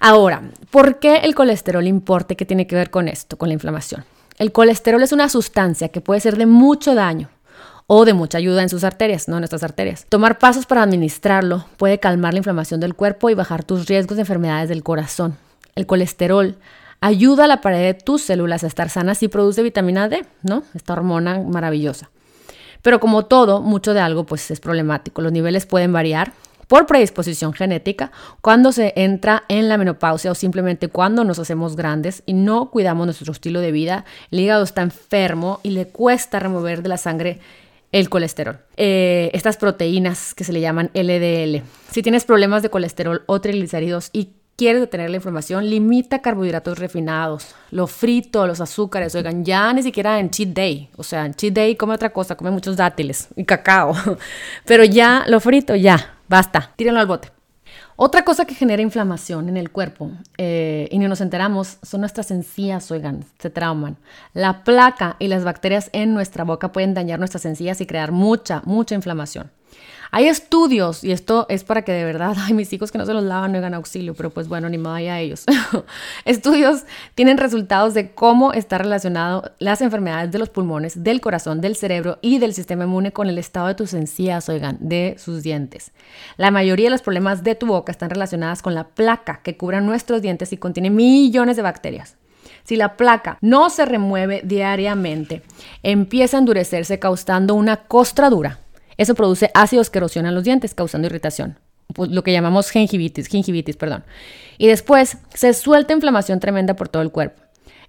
[0.00, 2.34] Ahora, ¿por qué el colesterol importa?
[2.34, 4.04] ¿Qué tiene que ver con esto, con la inflamación?
[4.38, 7.28] El colesterol es una sustancia que puede ser de mucho daño
[7.88, 10.06] o de mucha ayuda en sus arterias, no en nuestras arterias.
[10.08, 14.22] Tomar pasos para administrarlo puede calmar la inflamación del cuerpo y bajar tus riesgos de
[14.22, 15.36] enfermedades del corazón.
[15.74, 16.56] El colesterol
[17.00, 20.62] ayuda a la pared de tus células a estar sanas y produce vitamina D, ¿no?
[20.74, 22.10] Esta hormona maravillosa.
[22.82, 25.22] Pero como todo, mucho de algo pues es problemático.
[25.22, 26.32] Los niveles pueden variar
[26.68, 32.22] por predisposición genética, cuando se entra en la menopausia o simplemente cuando nos hacemos grandes
[32.26, 36.82] y no cuidamos nuestro estilo de vida, el hígado está enfermo y le cuesta remover
[36.82, 37.40] de la sangre
[37.90, 38.58] el colesterol.
[38.76, 41.62] Eh, estas proteínas que se le llaman LDL.
[41.90, 47.54] Si tienes problemas de colesterol o triglicéridos y quieres detener la inflamación, limita carbohidratos refinados,
[47.70, 49.14] lo frito, los azúcares.
[49.14, 50.90] Oigan, ya ni siquiera en cheat day.
[50.96, 53.94] O sea, en cheat day come otra cosa, come muchos dátiles y cacao.
[54.66, 57.30] Pero ya lo frito, ya, Basta, tírenlo al bote.
[57.96, 62.30] Otra cosa que genera inflamación en el cuerpo eh, y ni nos enteramos son nuestras
[62.30, 63.96] encías, oigan, se trauman.
[64.34, 68.62] La placa y las bacterias en nuestra boca pueden dañar nuestras encías y crear mucha,
[68.64, 69.50] mucha inflamación.
[70.10, 73.12] Hay estudios, y esto es para que de verdad, ay, mis hijos que no se
[73.12, 75.44] los lavan no hagan auxilio, pero pues bueno, ni a ellos.
[76.24, 81.76] estudios tienen resultados de cómo está relacionado las enfermedades de los pulmones, del corazón, del
[81.76, 85.92] cerebro y del sistema inmune con el estado de tus encías, oigan, de sus dientes.
[86.36, 89.80] La mayoría de los problemas de tu boca están relacionadas con la placa que cubre
[89.80, 92.16] nuestros dientes y contiene millones de bacterias.
[92.64, 95.42] Si la placa no se remueve diariamente,
[95.82, 98.58] empieza a endurecerse causando una costradura
[98.98, 101.56] eso produce ácidos que erosionan los dientes, causando irritación.
[101.94, 104.04] Pues, lo que llamamos gingivitis, gingivitis, perdón.
[104.58, 107.40] Y después se suelta inflamación tremenda por todo el cuerpo.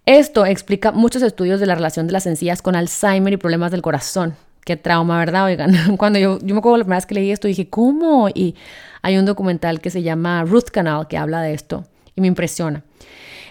[0.05, 3.81] Esto explica muchos estudios de la relación de las encías con Alzheimer y problemas del
[3.81, 4.35] corazón.
[4.63, 5.45] Qué trauma, ¿verdad?
[5.45, 8.29] Oigan, cuando yo, me acuerdo la primera vez que leí esto, dije, ¿cómo?
[8.29, 8.55] Y
[9.01, 12.83] hay un documental que se llama Ruth Canal que habla de esto y me impresiona.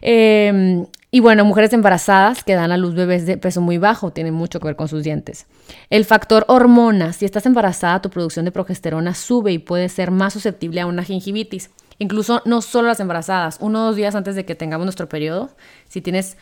[0.00, 4.34] Eh, y bueno, mujeres embarazadas que dan a luz bebés de peso muy bajo tienen
[4.34, 5.46] mucho que ver con sus dientes.
[5.88, 10.34] El factor hormona, si estás embarazada, tu producción de progesterona sube y puede ser más
[10.34, 11.70] susceptible a una gingivitis.
[11.98, 15.50] Incluso no solo las embarazadas, uno o dos días antes de que tengamos nuestro periodo,
[15.88, 16.36] si tienes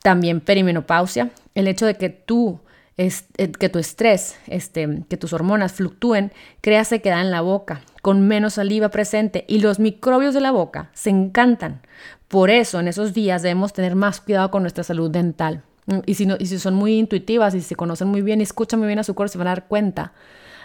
[0.00, 2.60] también perimenopausia, el hecho de que tú
[2.96, 3.10] eh,
[3.58, 8.54] que tu estrés, este, que tus hormonas fluctúen, crea sequedad en la boca, con menos
[8.54, 11.82] saliva presente y los microbios de la boca se encantan.
[12.28, 15.62] Por eso en esos días debemos tener más cuidado con nuestra salud dental.
[16.06, 18.86] Y si, y si son muy intuitivas y se conocen muy bien y escuchan muy
[18.86, 20.12] bien a su cuerpo, se van a dar cuenta,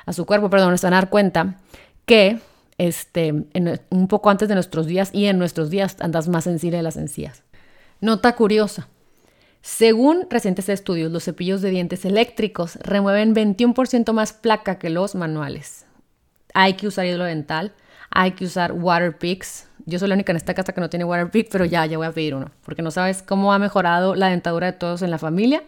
[0.06, 1.56] a su cuerpo, perdón, se van a dar cuenta
[2.06, 2.40] que
[2.78, 3.34] este,
[3.90, 6.96] un poco antes de nuestros días y en nuestros días andas más sensible de las
[6.96, 7.44] encías.
[8.02, 8.88] Nota curiosa.
[9.62, 15.86] Según recientes estudios, los cepillos de dientes eléctricos remueven 21% más placa que los manuales.
[16.54, 17.74] Hay que usar hilo dental,
[18.10, 19.68] hay que usar water picks.
[19.86, 21.98] Yo soy la única en esta casa que no tiene water pick, pero ya, ya
[21.98, 25.12] voy a pedir uno, porque no sabes cómo ha mejorado la dentadura de todos en
[25.12, 25.64] la familia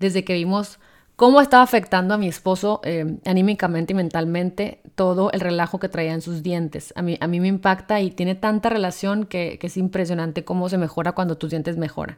[0.00, 0.78] desde que vimos
[1.16, 6.12] cómo estaba afectando a mi esposo eh, anímicamente y mentalmente todo el relajo que traía
[6.12, 6.92] en sus dientes.
[6.96, 10.78] A mí, a mí me impacta y tiene tanta relación que es impresionante cómo se
[10.78, 12.16] mejora cuando tus dientes mejoran.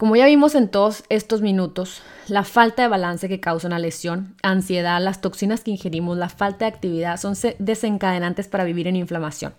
[0.00, 4.34] Como ya vimos en todos estos minutos, la falta de balance que causa una lesión,
[4.42, 9.52] ansiedad, las toxinas que ingerimos, la falta de actividad son desencadenantes para vivir en inflamación.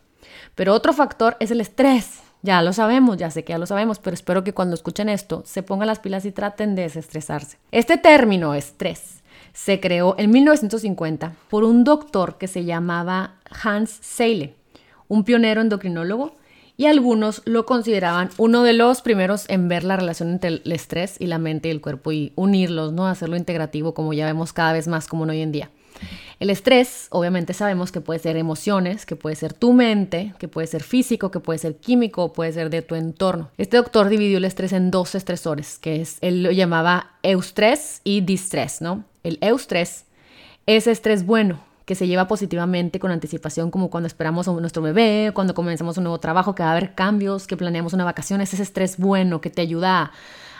[0.55, 2.21] Pero otro factor es el estrés.
[2.41, 5.43] Ya lo sabemos, ya sé que ya lo sabemos, pero espero que cuando escuchen esto
[5.45, 7.59] se pongan las pilas y traten de desestresarse.
[7.71, 9.21] Este término, estrés,
[9.53, 14.55] se creó en 1950 por un doctor que se llamaba Hans Seyle,
[15.07, 16.33] un pionero endocrinólogo
[16.81, 21.15] y algunos lo consideraban uno de los primeros en ver la relación entre el estrés
[21.19, 23.05] y la mente y el cuerpo y unirlos, ¿no?
[23.05, 25.69] Hacerlo integrativo como ya vemos cada vez más común hoy en día.
[26.39, 30.65] El estrés, obviamente sabemos que puede ser emociones, que puede ser tu mente, que puede
[30.65, 33.51] ser físico, que puede ser químico, puede ser de tu entorno.
[33.59, 38.21] Este doctor dividió el estrés en dos estresores, que es, él lo llamaba eustrés y
[38.21, 39.05] distrés, ¿no?
[39.21, 40.05] El eustrés
[40.65, 45.31] es estrés bueno, que se lleva positivamente con anticipación, como cuando esperamos a nuestro bebé,
[45.33, 48.53] cuando comenzamos un nuevo trabajo, que va a haber cambios, que planeamos una vacación, es
[48.53, 50.11] ese estrés bueno que te ayuda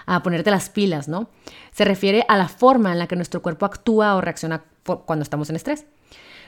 [0.05, 1.29] a, ponerte las pilas, ¿no?
[1.71, 4.63] Se refiere a la forma en la que nuestro cuerpo actúa o reacciona
[5.05, 5.85] cuando estamos en estrés.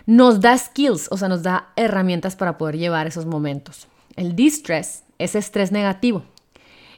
[0.05, 3.87] Nos da skills, o sea, nos da herramientas para poder llevar esos momentos.
[4.15, 6.23] El distress es estrés negativo.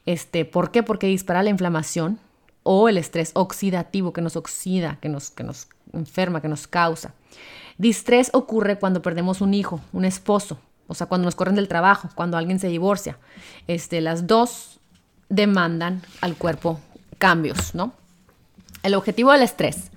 [0.06, 0.82] Este, ¿Por qué?
[0.82, 2.20] Porque dispara la inflamación
[2.64, 7.14] o el estrés oxidativo que nos oxida, que nos, que nos enferma, que nos causa.
[7.78, 10.58] Distrés ocurre cuando perdemos un hijo, un esposo,
[10.88, 13.18] o sea, cuando nos corren del trabajo, cuando alguien se divorcia.
[13.68, 14.80] Este, las dos
[15.30, 16.80] demandan al cuerpo
[17.18, 17.94] cambios, ¿no?
[18.84, 19.92] El objetivo del estrés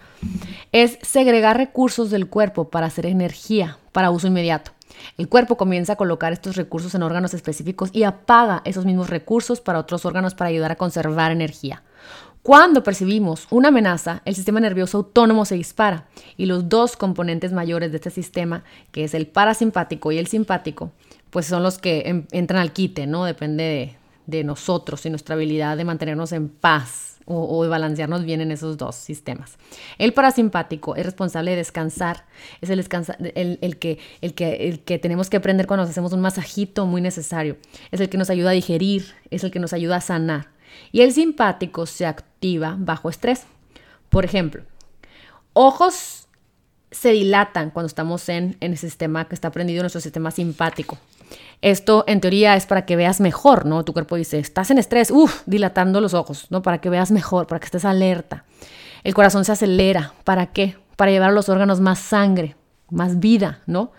[0.72, 4.72] es segregar recursos del cuerpo para hacer energía para uso inmediato.
[5.16, 9.60] El cuerpo comienza a colocar estos recursos en órganos específicos y apaga esos mismos recursos
[9.60, 11.82] para otros órganos para ayudar a conservar energía.
[12.48, 16.06] Cuando percibimos una amenaza, el sistema nervioso autónomo se dispara
[16.38, 20.90] y los dos componentes mayores de este sistema, que es el parasimpático y el simpático,
[21.28, 23.26] pues son los que entran al quite, ¿no?
[23.26, 28.50] Depende de, nosotros y nuestra habilidad de mantenernos en paz o, de balancearnos bien en
[28.50, 29.58] esos dos sistemas.
[29.98, 32.24] El parasimpático es responsable de descansar,
[32.62, 37.58] es el que tenemos que aprender cuando nos hacemos un masajito muy necesario,
[37.90, 40.57] es el que nos ayuda a digerir, es el que nos ayuda a sanar.
[40.92, 43.44] Y el simpático se activa bajo estrés.
[44.08, 44.62] Por ejemplo,
[45.52, 46.28] ojos
[46.90, 50.98] se dilatan cuando estamos en, en el sistema que está prendido, nuestro sistema simpático.
[51.60, 53.84] Esto en teoría es para que veas mejor, ¿no?
[53.84, 56.62] Tu cuerpo dice, estás en estrés, uff, dilatando los ojos, ¿no?
[56.62, 58.44] Para que veas mejor, para que estés alerta.
[59.04, 60.76] El corazón se acelera, ¿para qué?
[60.96, 62.56] Para llevar a los órganos más sangre,
[62.90, 63.92] más vida, ¿no?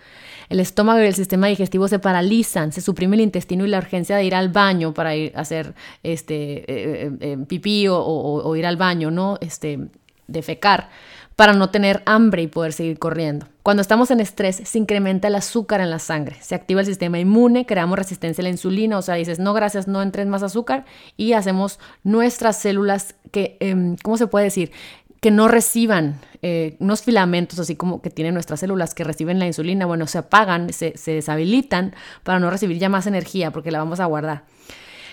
[0.49, 4.17] El estómago y el sistema digestivo se paralizan, se suprime el intestino y la urgencia
[4.17, 8.65] de ir al baño para ir a hacer este, eh, eh, eh, pipí o, ir
[8.65, 9.37] al baño, ¿no?
[9.41, 9.79] Este,
[10.27, 10.89] defecar
[11.35, 13.47] para no tener hambre y poder seguir corriendo.
[13.63, 17.17] Cuando estamos en estrés, se incrementa el azúcar en la sangre, se activa el sistema
[17.17, 20.83] inmune, creamos resistencia a la insulina, o sea, dices, no, gracias, no entres más azúcar
[21.15, 24.71] y hacemos nuestras células que, em, ¿cómo se puede decir?
[25.19, 29.47] Que no reciban eh, unos filamentos así como que tienen nuestras células que reciben la
[29.47, 33.79] insulina, bueno, se apagan, se, se deshabilitan para no recibir ya más energía porque la
[33.79, 34.43] vamos a guardar.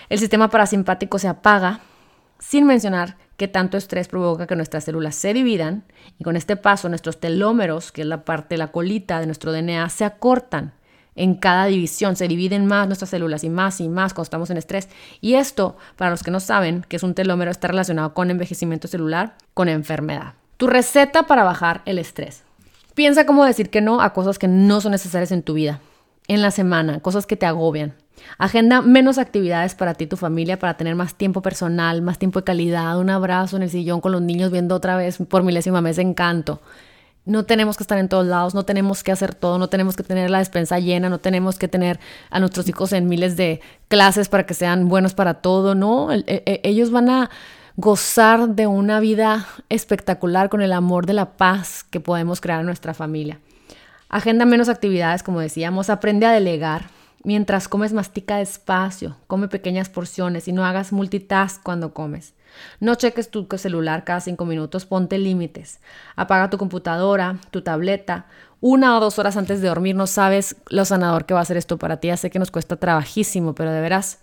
[0.09, 1.81] El sistema parasimpático se apaga,
[2.39, 5.83] sin mencionar que tanto estrés provoca que nuestras células se dividan
[6.17, 9.89] y con este paso nuestros telómeros, que es la parte, la colita de nuestro DNA,
[9.89, 10.73] se acortan
[11.17, 14.57] en cada división, se dividen más nuestras células y más y más cuando estamos en
[14.57, 14.87] estrés.
[15.19, 18.87] Y esto, para los que no saben que es un telómero, está relacionado con envejecimiento
[18.87, 20.35] celular, con enfermedad.
[20.57, 22.43] Tu receta para bajar el estrés.
[22.95, 25.81] Piensa cómo decir que no a cosas que no son necesarias en tu vida,
[26.27, 27.93] en la semana, cosas que te agobian.
[28.37, 32.39] Agenda menos actividades para ti y tu familia para tener más tiempo personal, más tiempo
[32.39, 35.81] de calidad, un abrazo en el sillón con los niños viendo otra vez por milésima
[35.81, 36.61] vez encanto.
[37.27, 40.03] No tenemos que estar en todos lados, no tenemos que hacer todo, no tenemos que
[40.03, 44.29] tener la despensa llena, no tenemos que tener a nuestros hijos en miles de clases
[44.29, 46.11] para que sean buenos para todo, ¿no?
[46.11, 47.29] E, e, ellos van a
[47.75, 52.65] gozar de una vida espectacular con el amor de la paz que podemos crear en
[52.65, 53.39] nuestra familia.
[54.09, 56.89] Agenda menos actividades, como decíamos, aprende a delegar,
[57.27, 62.33] Mientras comes, mastica despacio, come pequeñas porciones y no hagas multitask cuando comes.
[62.79, 65.79] No cheques tu celular cada cinco minutos, ponte límites.
[66.15, 68.25] Apaga tu computadora, tu tableta.
[68.59, 71.57] Una o dos horas antes de dormir no sabes lo sanador que va a ser
[71.57, 72.07] esto para ti.
[72.07, 74.19] Ya sé que nos cuesta trabajísimo, pero de veras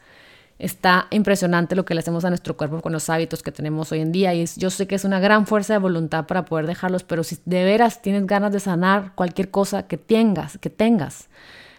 [0.59, 4.01] está impresionante lo que le hacemos a nuestro cuerpo con los hábitos que tenemos hoy
[4.01, 4.35] en día.
[4.35, 7.39] Y yo sé que es una gran fuerza de voluntad para poder dejarlos, pero si
[7.45, 11.29] de veras tienes ganas de sanar cualquier cosa que tengas, que tengas,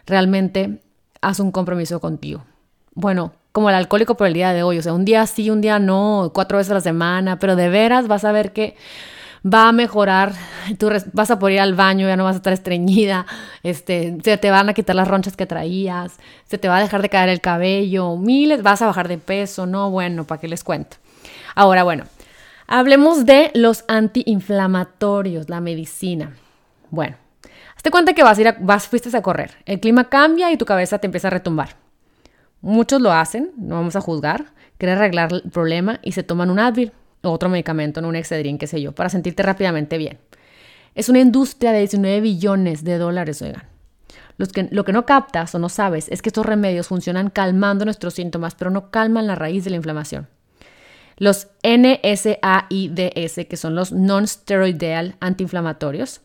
[0.06, 0.82] realmente
[1.22, 2.46] haz un compromiso contigo.
[2.94, 5.62] Bueno, como el alcohólico por el día de hoy, o sea, un día sí, un
[5.62, 8.76] día no, cuatro veces a la semana, pero de veras vas a ver que
[9.46, 10.34] va a mejorar,
[10.78, 13.26] tú vas a poder ir al baño, ya no vas a estar estreñida,
[13.64, 17.02] este, se te van a quitar las ronchas que traías, se te va a dejar
[17.02, 20.66] de caer el cabello, miles, vas a bajar de peso, no, bueno, ¿para qué les
[20.66, 20.98] cuento?
[21.56, 22.04] Ahora, bueno,
[22.68, 26.36] hablemos de los antiinflamatorios, la medicina.
[26.90, 27.16] Bueno,
[27.82, 29.52] te cuenta que vas a ir a, vas, fuiste a correr.
[29.66, 31.85] El clima cambia y tu cabeza te empieza a retumbar.
[32.62, 36.60] Muchos lo hacen, no vamos a juzgar, quieren arreglar el problema y se toman un
[36.60, 36.92] Advil
[37.22, 40.20] o otro medicamento, un Excedrin, qué sé yo, para sentirte rápidamente bien.
[40.96, 43.64] Es una industria de 19 billones de dólares, oigan.
[44.54, 48.14] que, lo que no captas o no sabes es que estos remedios funcionan calmando nuestros
[48.14, 50.28] síntomas, pero no calman la raíz de la inflamación.
[51.18, 56.22] Los NSAIDs, que son los non-steroidal antiinflamatorios,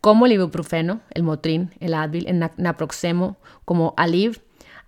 [0.00, 4.36] como el ibuprofeno, el Motrin, el Advil, el naproxeno, como Aleve,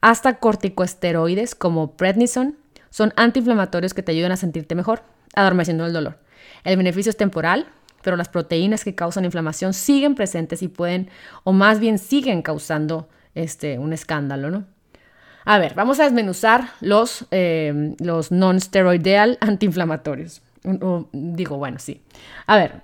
[0.00, 2.54] hasta corticosteroides como prednisone,
[2.90, 5.02] son antiinflamatorios que te ayudan a sentirte mejor,
[5.34, 6.18] adormeciendo el dolor.
[6.64, 7.66] El beneficio es temporal,
[8.02, 11.10] pero las proteínas que causan inflamación siguen presentes y pueden,
[11.44, 14.64] o más bien siguen causando este, un escándalo, ¿no?
[15.44, 20.42] A ver, vamos a desmenuzar los, eh, los non-steroidal antiinflamatorios.
[21.12, 22.02] digo, bueno, sí.
[22.46, 22.82] A ver,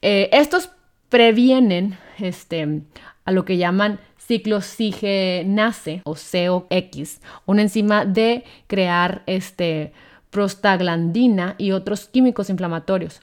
[0.00, 0.70] eh, estos
[1.10, 2.82] previenen este,
[3.24, 9.92] a lo que llaman ciclosigenase o COX, una enzima de crear este,
[10.30, 13.22] prostaglandina y otros químicos inflamatorios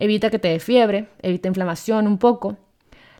[0.00, 2.56] evita que te dé fiebre, evita inflamación un poco.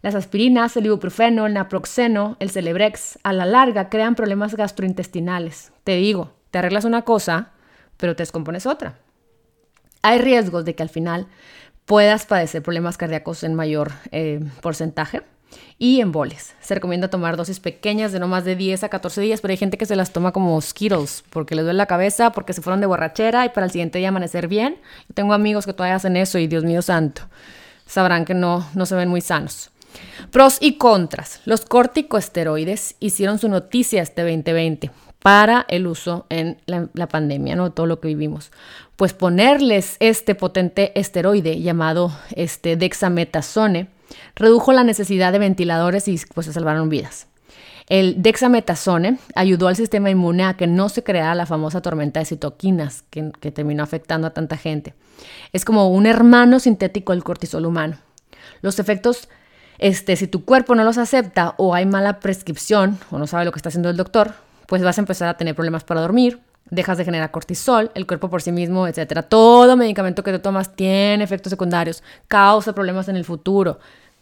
[0.02, 5.72] Las aspirinas, el ibuprofeno, el naproxeno, el Celebrex, a la larga crean problemas gastrointestinales.
[5.84, 7.50] Te digo, te arreglas una cosa,
[7.98, 8.98] pero te descompones otra.
[10.02, 11.26] Hay riesgos de que al final
[11.84, 15.22] puedas padecer problemas cardíacos en mayor eh, porcentaje
[15.78, 16.54] y emboles.
[16.60, 19.56] Se recomienda tomar dosis pequeñas de no más de 10 a 14 días, pero hay
[19.56, 22.80] gente que se las toma como Skittles porque les duele la cabeza, porque se fueron
[22.80, 24.76] de borrachera y para el siguiente día amanecer bien.
[25.14, 27.22] tengo amigos que todavía hacen eso y Dios mío santo,
[27.86, 29.70] sabrán que no, no se ven muy sanos.
[30.30, 31.40] Pros y contras.
[31.46, 34.90] Los corticosteroides hicieron su noticia este 2020
[35.20, 37.72] para el uso en la, la, pandemia, ¿no?
[37.72, 38.52] Todo lo que vivimos.
[38.96, 43.88] Pues ponerles este potente esteroide llamado este dexametasone
[44.36, 47.26] redujo la necesidad de ventiladores y pues se salvaron vidas.
[47.90, 52.26] El dexametasone ayudó al sistema inmune a que no se creara la famosa tormenta de
[52.26, 54.94] citoquinas que, terminó afectando a tanta gente.
[55.52, 57.98] Es como un hermano sintético del cortisol humano.
[58.62, 59.28] Los efectos,
[59.78, 63.50] este, si tu cuerpo no los acepta o hay mala prescripción o no sabe lo
[63.50, 64.34] que está haciendo el doctor,
[64.68, 66.38] pues vas a empezar a tener problemas para dormir,
[66.70, 69.26] dejas de generar cortisol, el cuerpo por sí mismo, etc.
[69.28, 73.80] Todo medicamento que te tomas tiene efectos secundarios, causa problemas en el futuro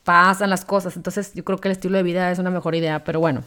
[0.09, 0.97] pasan las cosas.
[0.97, 3.43] Entonces yo creo que el estilo de vida es una mejor idea, pero bueno,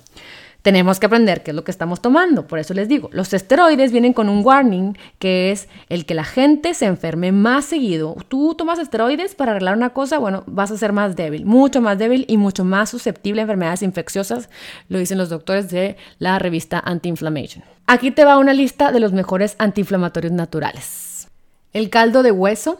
[0.61, 2.45] tenemos que aprender qué es lo que estamos tomando.
[2.45, 6.23] Por eso les digo, los esteroides vienen con un warning que es el que la
[6.23, 8.15] gente se enferme más seguido.
[8.27, 11.97] Tú tomas esteroides para arreglar una cosa, bueno, vas a ser más débil, mucho más
[11.97, 14.47] débil y mucho más susceptible a enfermedades infecciosas,
[14.87, 17.63] lo dicen los doctores de la revista Anti-Inflammation.
[17.87, 21.27] Aquí te va una lista de los mejores antiinflamatorios naturales.
[21.73, 22.79] El caldo de hueso,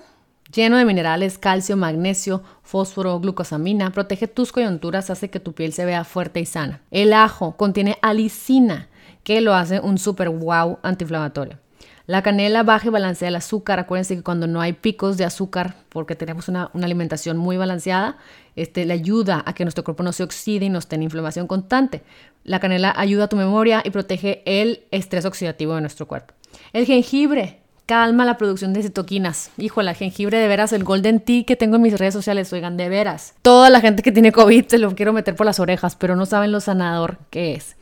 [0.53, 5.85] lleno de minerales, calcio, magnesio, fósforo, glucosamina, protege tus coyunturas, hace que tu piel se
[5.85, 6.81] vea fuerte y sana.
[6.91, 8.89] El ajo contiene alicina,
[9.23, 11.59] que lo hace un super wow antiinflamatorio.
[12.07, 13.79] La canela baja y balancea el azúcar.
[13.79, 18.17] Acuérdense que cuando no hay picos de azúcar, porque tenemos una, alimentación muy balanceada,
[18.55, 21.47] este, le ayuda a que nuestro cuerpo no se oxide y no esté en inflamación
[21.47, 22.03] constante.
[22.43, 26.33] La canela ayuda a tu memoria y protege el estrés oxidativo de nuestro cuerpo.
[26.73, 27.60] El jengibre
[27.91, 29.51] calma la producción de citoquinas.
[29.57, 32.87] Híjole, jengibre de veras, el golden tea que tengo en mis redes sociales, oigan, de
[32.87, 33.33] veras.
[33.41, 36.25] Toda la gente que tiene COVID se lo quiero meter por las orejas, pero no
[36.25, 37.75] saben lo sanador que es.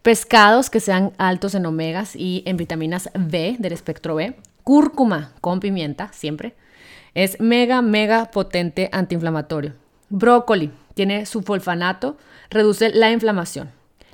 [0.00, 4.34] Pescados que sean altos en omegas y en vitaminas B del espectro B.
[4.64, 6.54] Cúrcuma con pimienta, siempre.
[7.12, 9.74] Es mega, mega potente antiinflamatorio.
[10.08, 12.16] Brócoli tiene sulfolfanato,
[12.48, 13.70] reduce la inflamación.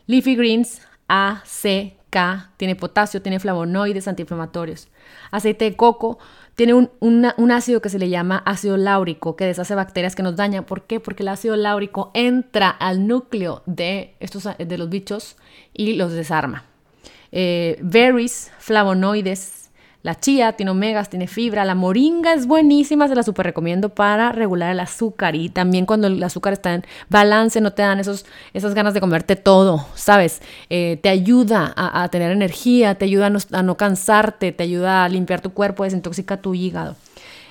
[0.08, 1.94] Leafy greens, A, C,
[2.56, 4.88] Tiene potasio, tiene flavonoides antiinflamatorios.
[5.30, 6.18] Aceite de coco
[6.54, 10.64] tiene un, ácido que se le llama ácido láurico, que deshace bacterias que nos dañan.
[10.64, 10.98] ¿Por qué?
[10.98, 15.36] Porque el ácido láurico entra al núcleo de, estos, de los bichos
[15.74, 16.64] y los desarma.
[17.32, 19.65] Eh, berries, flavonoides,
[20.06, 24.30] la chía tiene omegas, tiene fibra, la moringa es buenísima, se la super recomiendo para
[24.30, 28.24] regular el azúcar y también cuando el azúcar está en balance no te dan esos,
[28.54, 30.42] esas ganas de comerte todo, ¿sabes?
[30.70, 35.40] Eh, te ayuda a, tener energía, te ayuda a no, cansarte, te ayuda a limpiar
[35.40, 36.94] tu cuerpo, desintoxica tu hígado.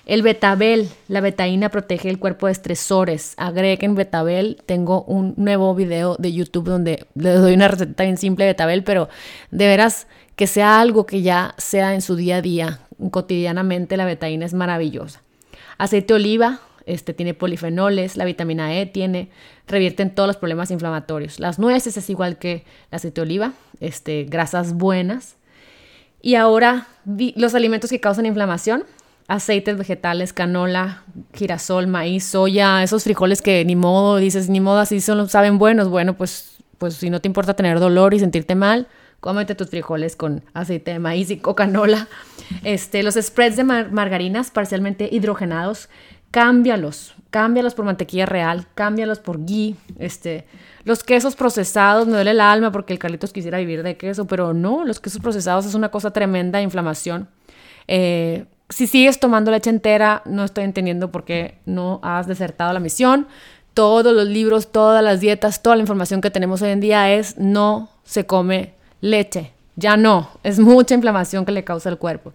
[0.06, 3.34] El betabel, la betaína protege el cuerpo de estresores.
[3.38, 4.62] Agreguen betabel.
[4.66, 8.84] Tengo un nuevo video de YouTube donde les doy una receta bien simple de betabel,
[8.84, 9.10] pero
[9.50, 10.06] de veras
[10.36, 12.80] que sea algo que ya sea en su día a día,
[13.12, 15.22] cotidianamente, la betaína es maravillosa.
[15.78, 19.30] Aceite de oliva, este tiene polifenoles, la vitamina E tiene,
[19.68, 21.40] revierten todos los problemas inflamatorios.
[21.40, 25.36] Las nueces es igual que el aceite de oliva, este, grasas buenas.
[26.22, 26.88] Y ahora
[27.36, 28.84] los alimentos que causan inflamación,
[29.28, 35.02] aceites vegetales, canola, girasol, maíz, soya, esos frijoles que ni modo, dices, ni modo, así
[35.02, 35.90] son, saben buenos.
[35.90, 38.88] Bueno, pues, pues si no te importa tener dolor y sentirte mal,
[39.26, 42.08] cómete tus frijoles con aceite de maíz y cocanola.
[42.64, 45.90] Este, los spreads de margarinas parcialmente hidrogenados
[46.30, 50.46] cámbialos, cámbialos por mantequilla real, cámbialos por ghee, este,
[50.84, 54.54] los quesos procesados, me duele el alma porque el Carlitos quisiera vivir de queso, pero
[54.54, 57.28] no, los quesos procesados es una cosa tremenda inflamación.
[57.88, 62.80] Eh, si sigues tomando leche entera, no estoy entendiendo por qué no has desertado la
[62.80, 63.28] misión.
[63.74, 67.40] Todos los libros, todas las dietas, toda la información que tenemos hoy en día es
[67.40, 69.54] no se come leche.
[69.76, 72.34] Ya no, es mucha inflamación que le causa al cuerpo.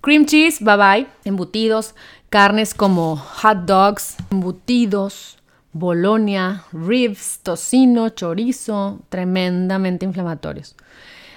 [0.00, 1.06] Cream cheese, bye bye.
[1.24, 1.94] Embutidos,
[2.28, 5.38] carnes como hot dogs, embutidos,
[5.72, 10.76] bolonia, ribs, tocino, chorizo, tremendamente inflamatorios.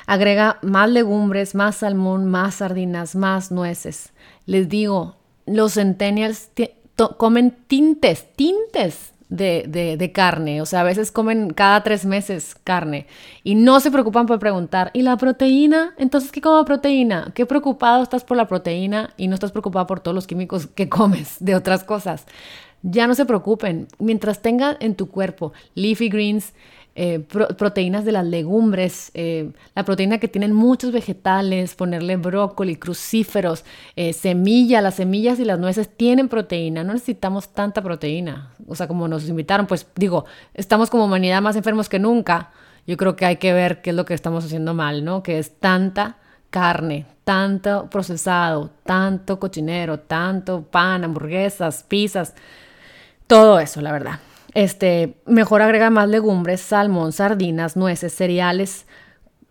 [0.05, 4.11] Agrega más legumbres, más salmón, más sardinas, más nueces.
[4.45, 5.15] Les digo,
[5.45, 6.49] los centennials
[7.17, 10.61] comen tintes, tintes de, de, carne.
[10.61, 13.07] O sea, a veces comen cada tres meses carne
[13.43, 15.93] y no se preocupan por preguntar, ¿y la proteína?
[15.97, 17.31] Entonces, ¿qué como proteína?
[17.35, 20.89] ¿Qué preocupado estás por la proteína y no estás preocupado por todos los químicos que
[20.89, 22.25] comes de otras cosas?
[22.83, 23.87] Ya no se preocupen.
[23.99, 26.53] Mientras tengan en tu cuerpo leafy greens,
[26.99, 33.63] eh, proteínas de las legumbres, eh, la proteína que tienen muchos vegetales, ponerle brócoli, crucíferos,
[33.95, 38.51] eh, semilla, las semillas y las nueces tienen proteína, no necesitamos tanta proteína.
[38.67, 40.25] O sea, como nos invitaron, pues digo,
[40.55, 42.49] estamos como humanidad más enfermos que nunca.
[42.87, 45.21] Yo creo que hay que ver qué es lo que estamos haciendo mal, ¿no?
[45.21, 46.17] Que es tanta
[46.49, 52.33] carne, tanto procesado, tanto cochinero, tanto pan, hamburguesas, pizzas,
[53.27, 54.19] todo eso, la verdad.
[54.57, 58.87] Este, mejor agrega más legumbres, salmón, sardinas, nueces, cereales,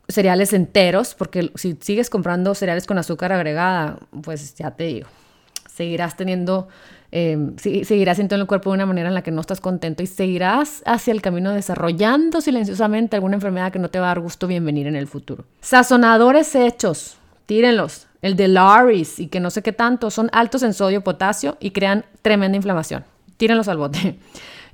[0.08, 5.06] cereales enteros, porque si sigues comprando cereales con azúcar agregada, pues ya te digo,
[5.72, 6.66] seguirás teniendo,
[7.12, 10.08] eh, seguirás sintiendo el cuerpo de una manera en la que no estás contento y
[10.08, 14.48] seguirás hacia el camino desarrollando silenciosamente alguna enfermedad que no te va a dar gusto
[14.48, 15.44] bienvenir en el futuro.
[15.60, 18.08] Sazonadores hechos, tírenlos.
[18.22, 21.70] El de Laris y que no sé qué tanto, son altos en sodio, potasio y
[21.70, 23.04] crean tremenda inflamación.
[23.36, 24.18] Tírenlos al bote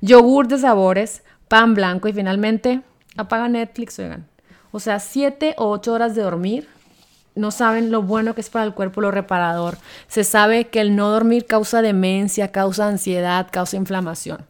[0.03, 2.81] yogur de sabores, pan blanco y finalmente
[3.15, 4.27] apaga Netflix, oigan.
[4.71, 6.67] O sea, siete o ocho horas de dormir.
[7.35, 9.77] No saben lo bueno que es para el cuerpo, lo reparador.
[10.07, 14.45] Se sabe que el no dormir causa demencia, causa ansiedad, causa inflamación.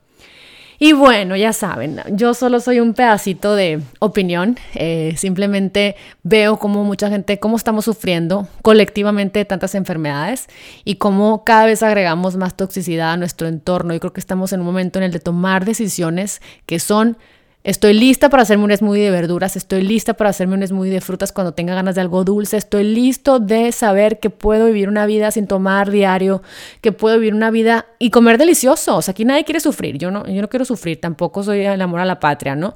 [0.83, 4.57] Y bueno, ya saben, yo solo soy un pedacito de opinión.
[4.75, 10.49] Eh, simplemente veo cómo mucha gente, cómo estamos sufriendo colectivamente tantas enfermedades
[10.83, 13.93] y cómo cada vez agregamos más toxicidad a nuestro entorno.
[13.93, 17.15] Y creo que estamos en un momento en el de tomar decisiones que son
[17.63, 20.99] Estoy lista para hacerme un smoothie de verduras, estoy lista para hacerme un smoothie de
[20.99, 25.05] frutas cuando tenga ganas de algo dulce, estoy listo de saber que puedo vivir una
[25.05, 26.41] vida sin tomar diario,
[26.81, 28.97] que puedo vivir una vida y comer delicioso.
[28.97, 31.81] O sea, aquí nadie quiere sufrir, yo no, yo no quiero sufrir, tampoco soy el
[31.81, 32.75] amor a la patria, ¿no?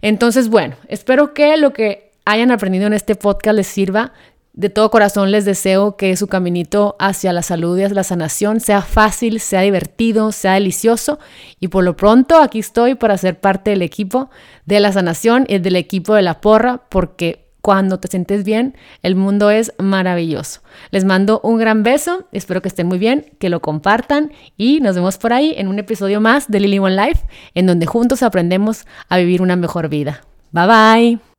[0.00, 4.12] Entonces, bueno, espero que lo que hayan aprendido en este podcast les sirva
[4.52, 8.60] de todo corazón les deseo que su caminito hacia la salud y hacia la sanación
[8.60, 11.18] sea fácil, sea divertido, sea delicioso.
[11.60, 14.30] Y por lo pronto aquí estoy para ser parte del equipo
[14.66, 19.14] de la sanación y del equipo de la porra, porque cuando te sientes bien, el
[19.16, 20.62] mundo es maravilloso.
[20.90, 24.94] Les mando un gran beso, espero que estén muy bien, que lo compartan y nos
[24.96, 28.86] vemos por ahí en un episodio más de Lily One Life, en donde juntos aprendemos
[29.08, 30.22] a vivir una mejor vida.
[30.52, 31.29] Bye bye.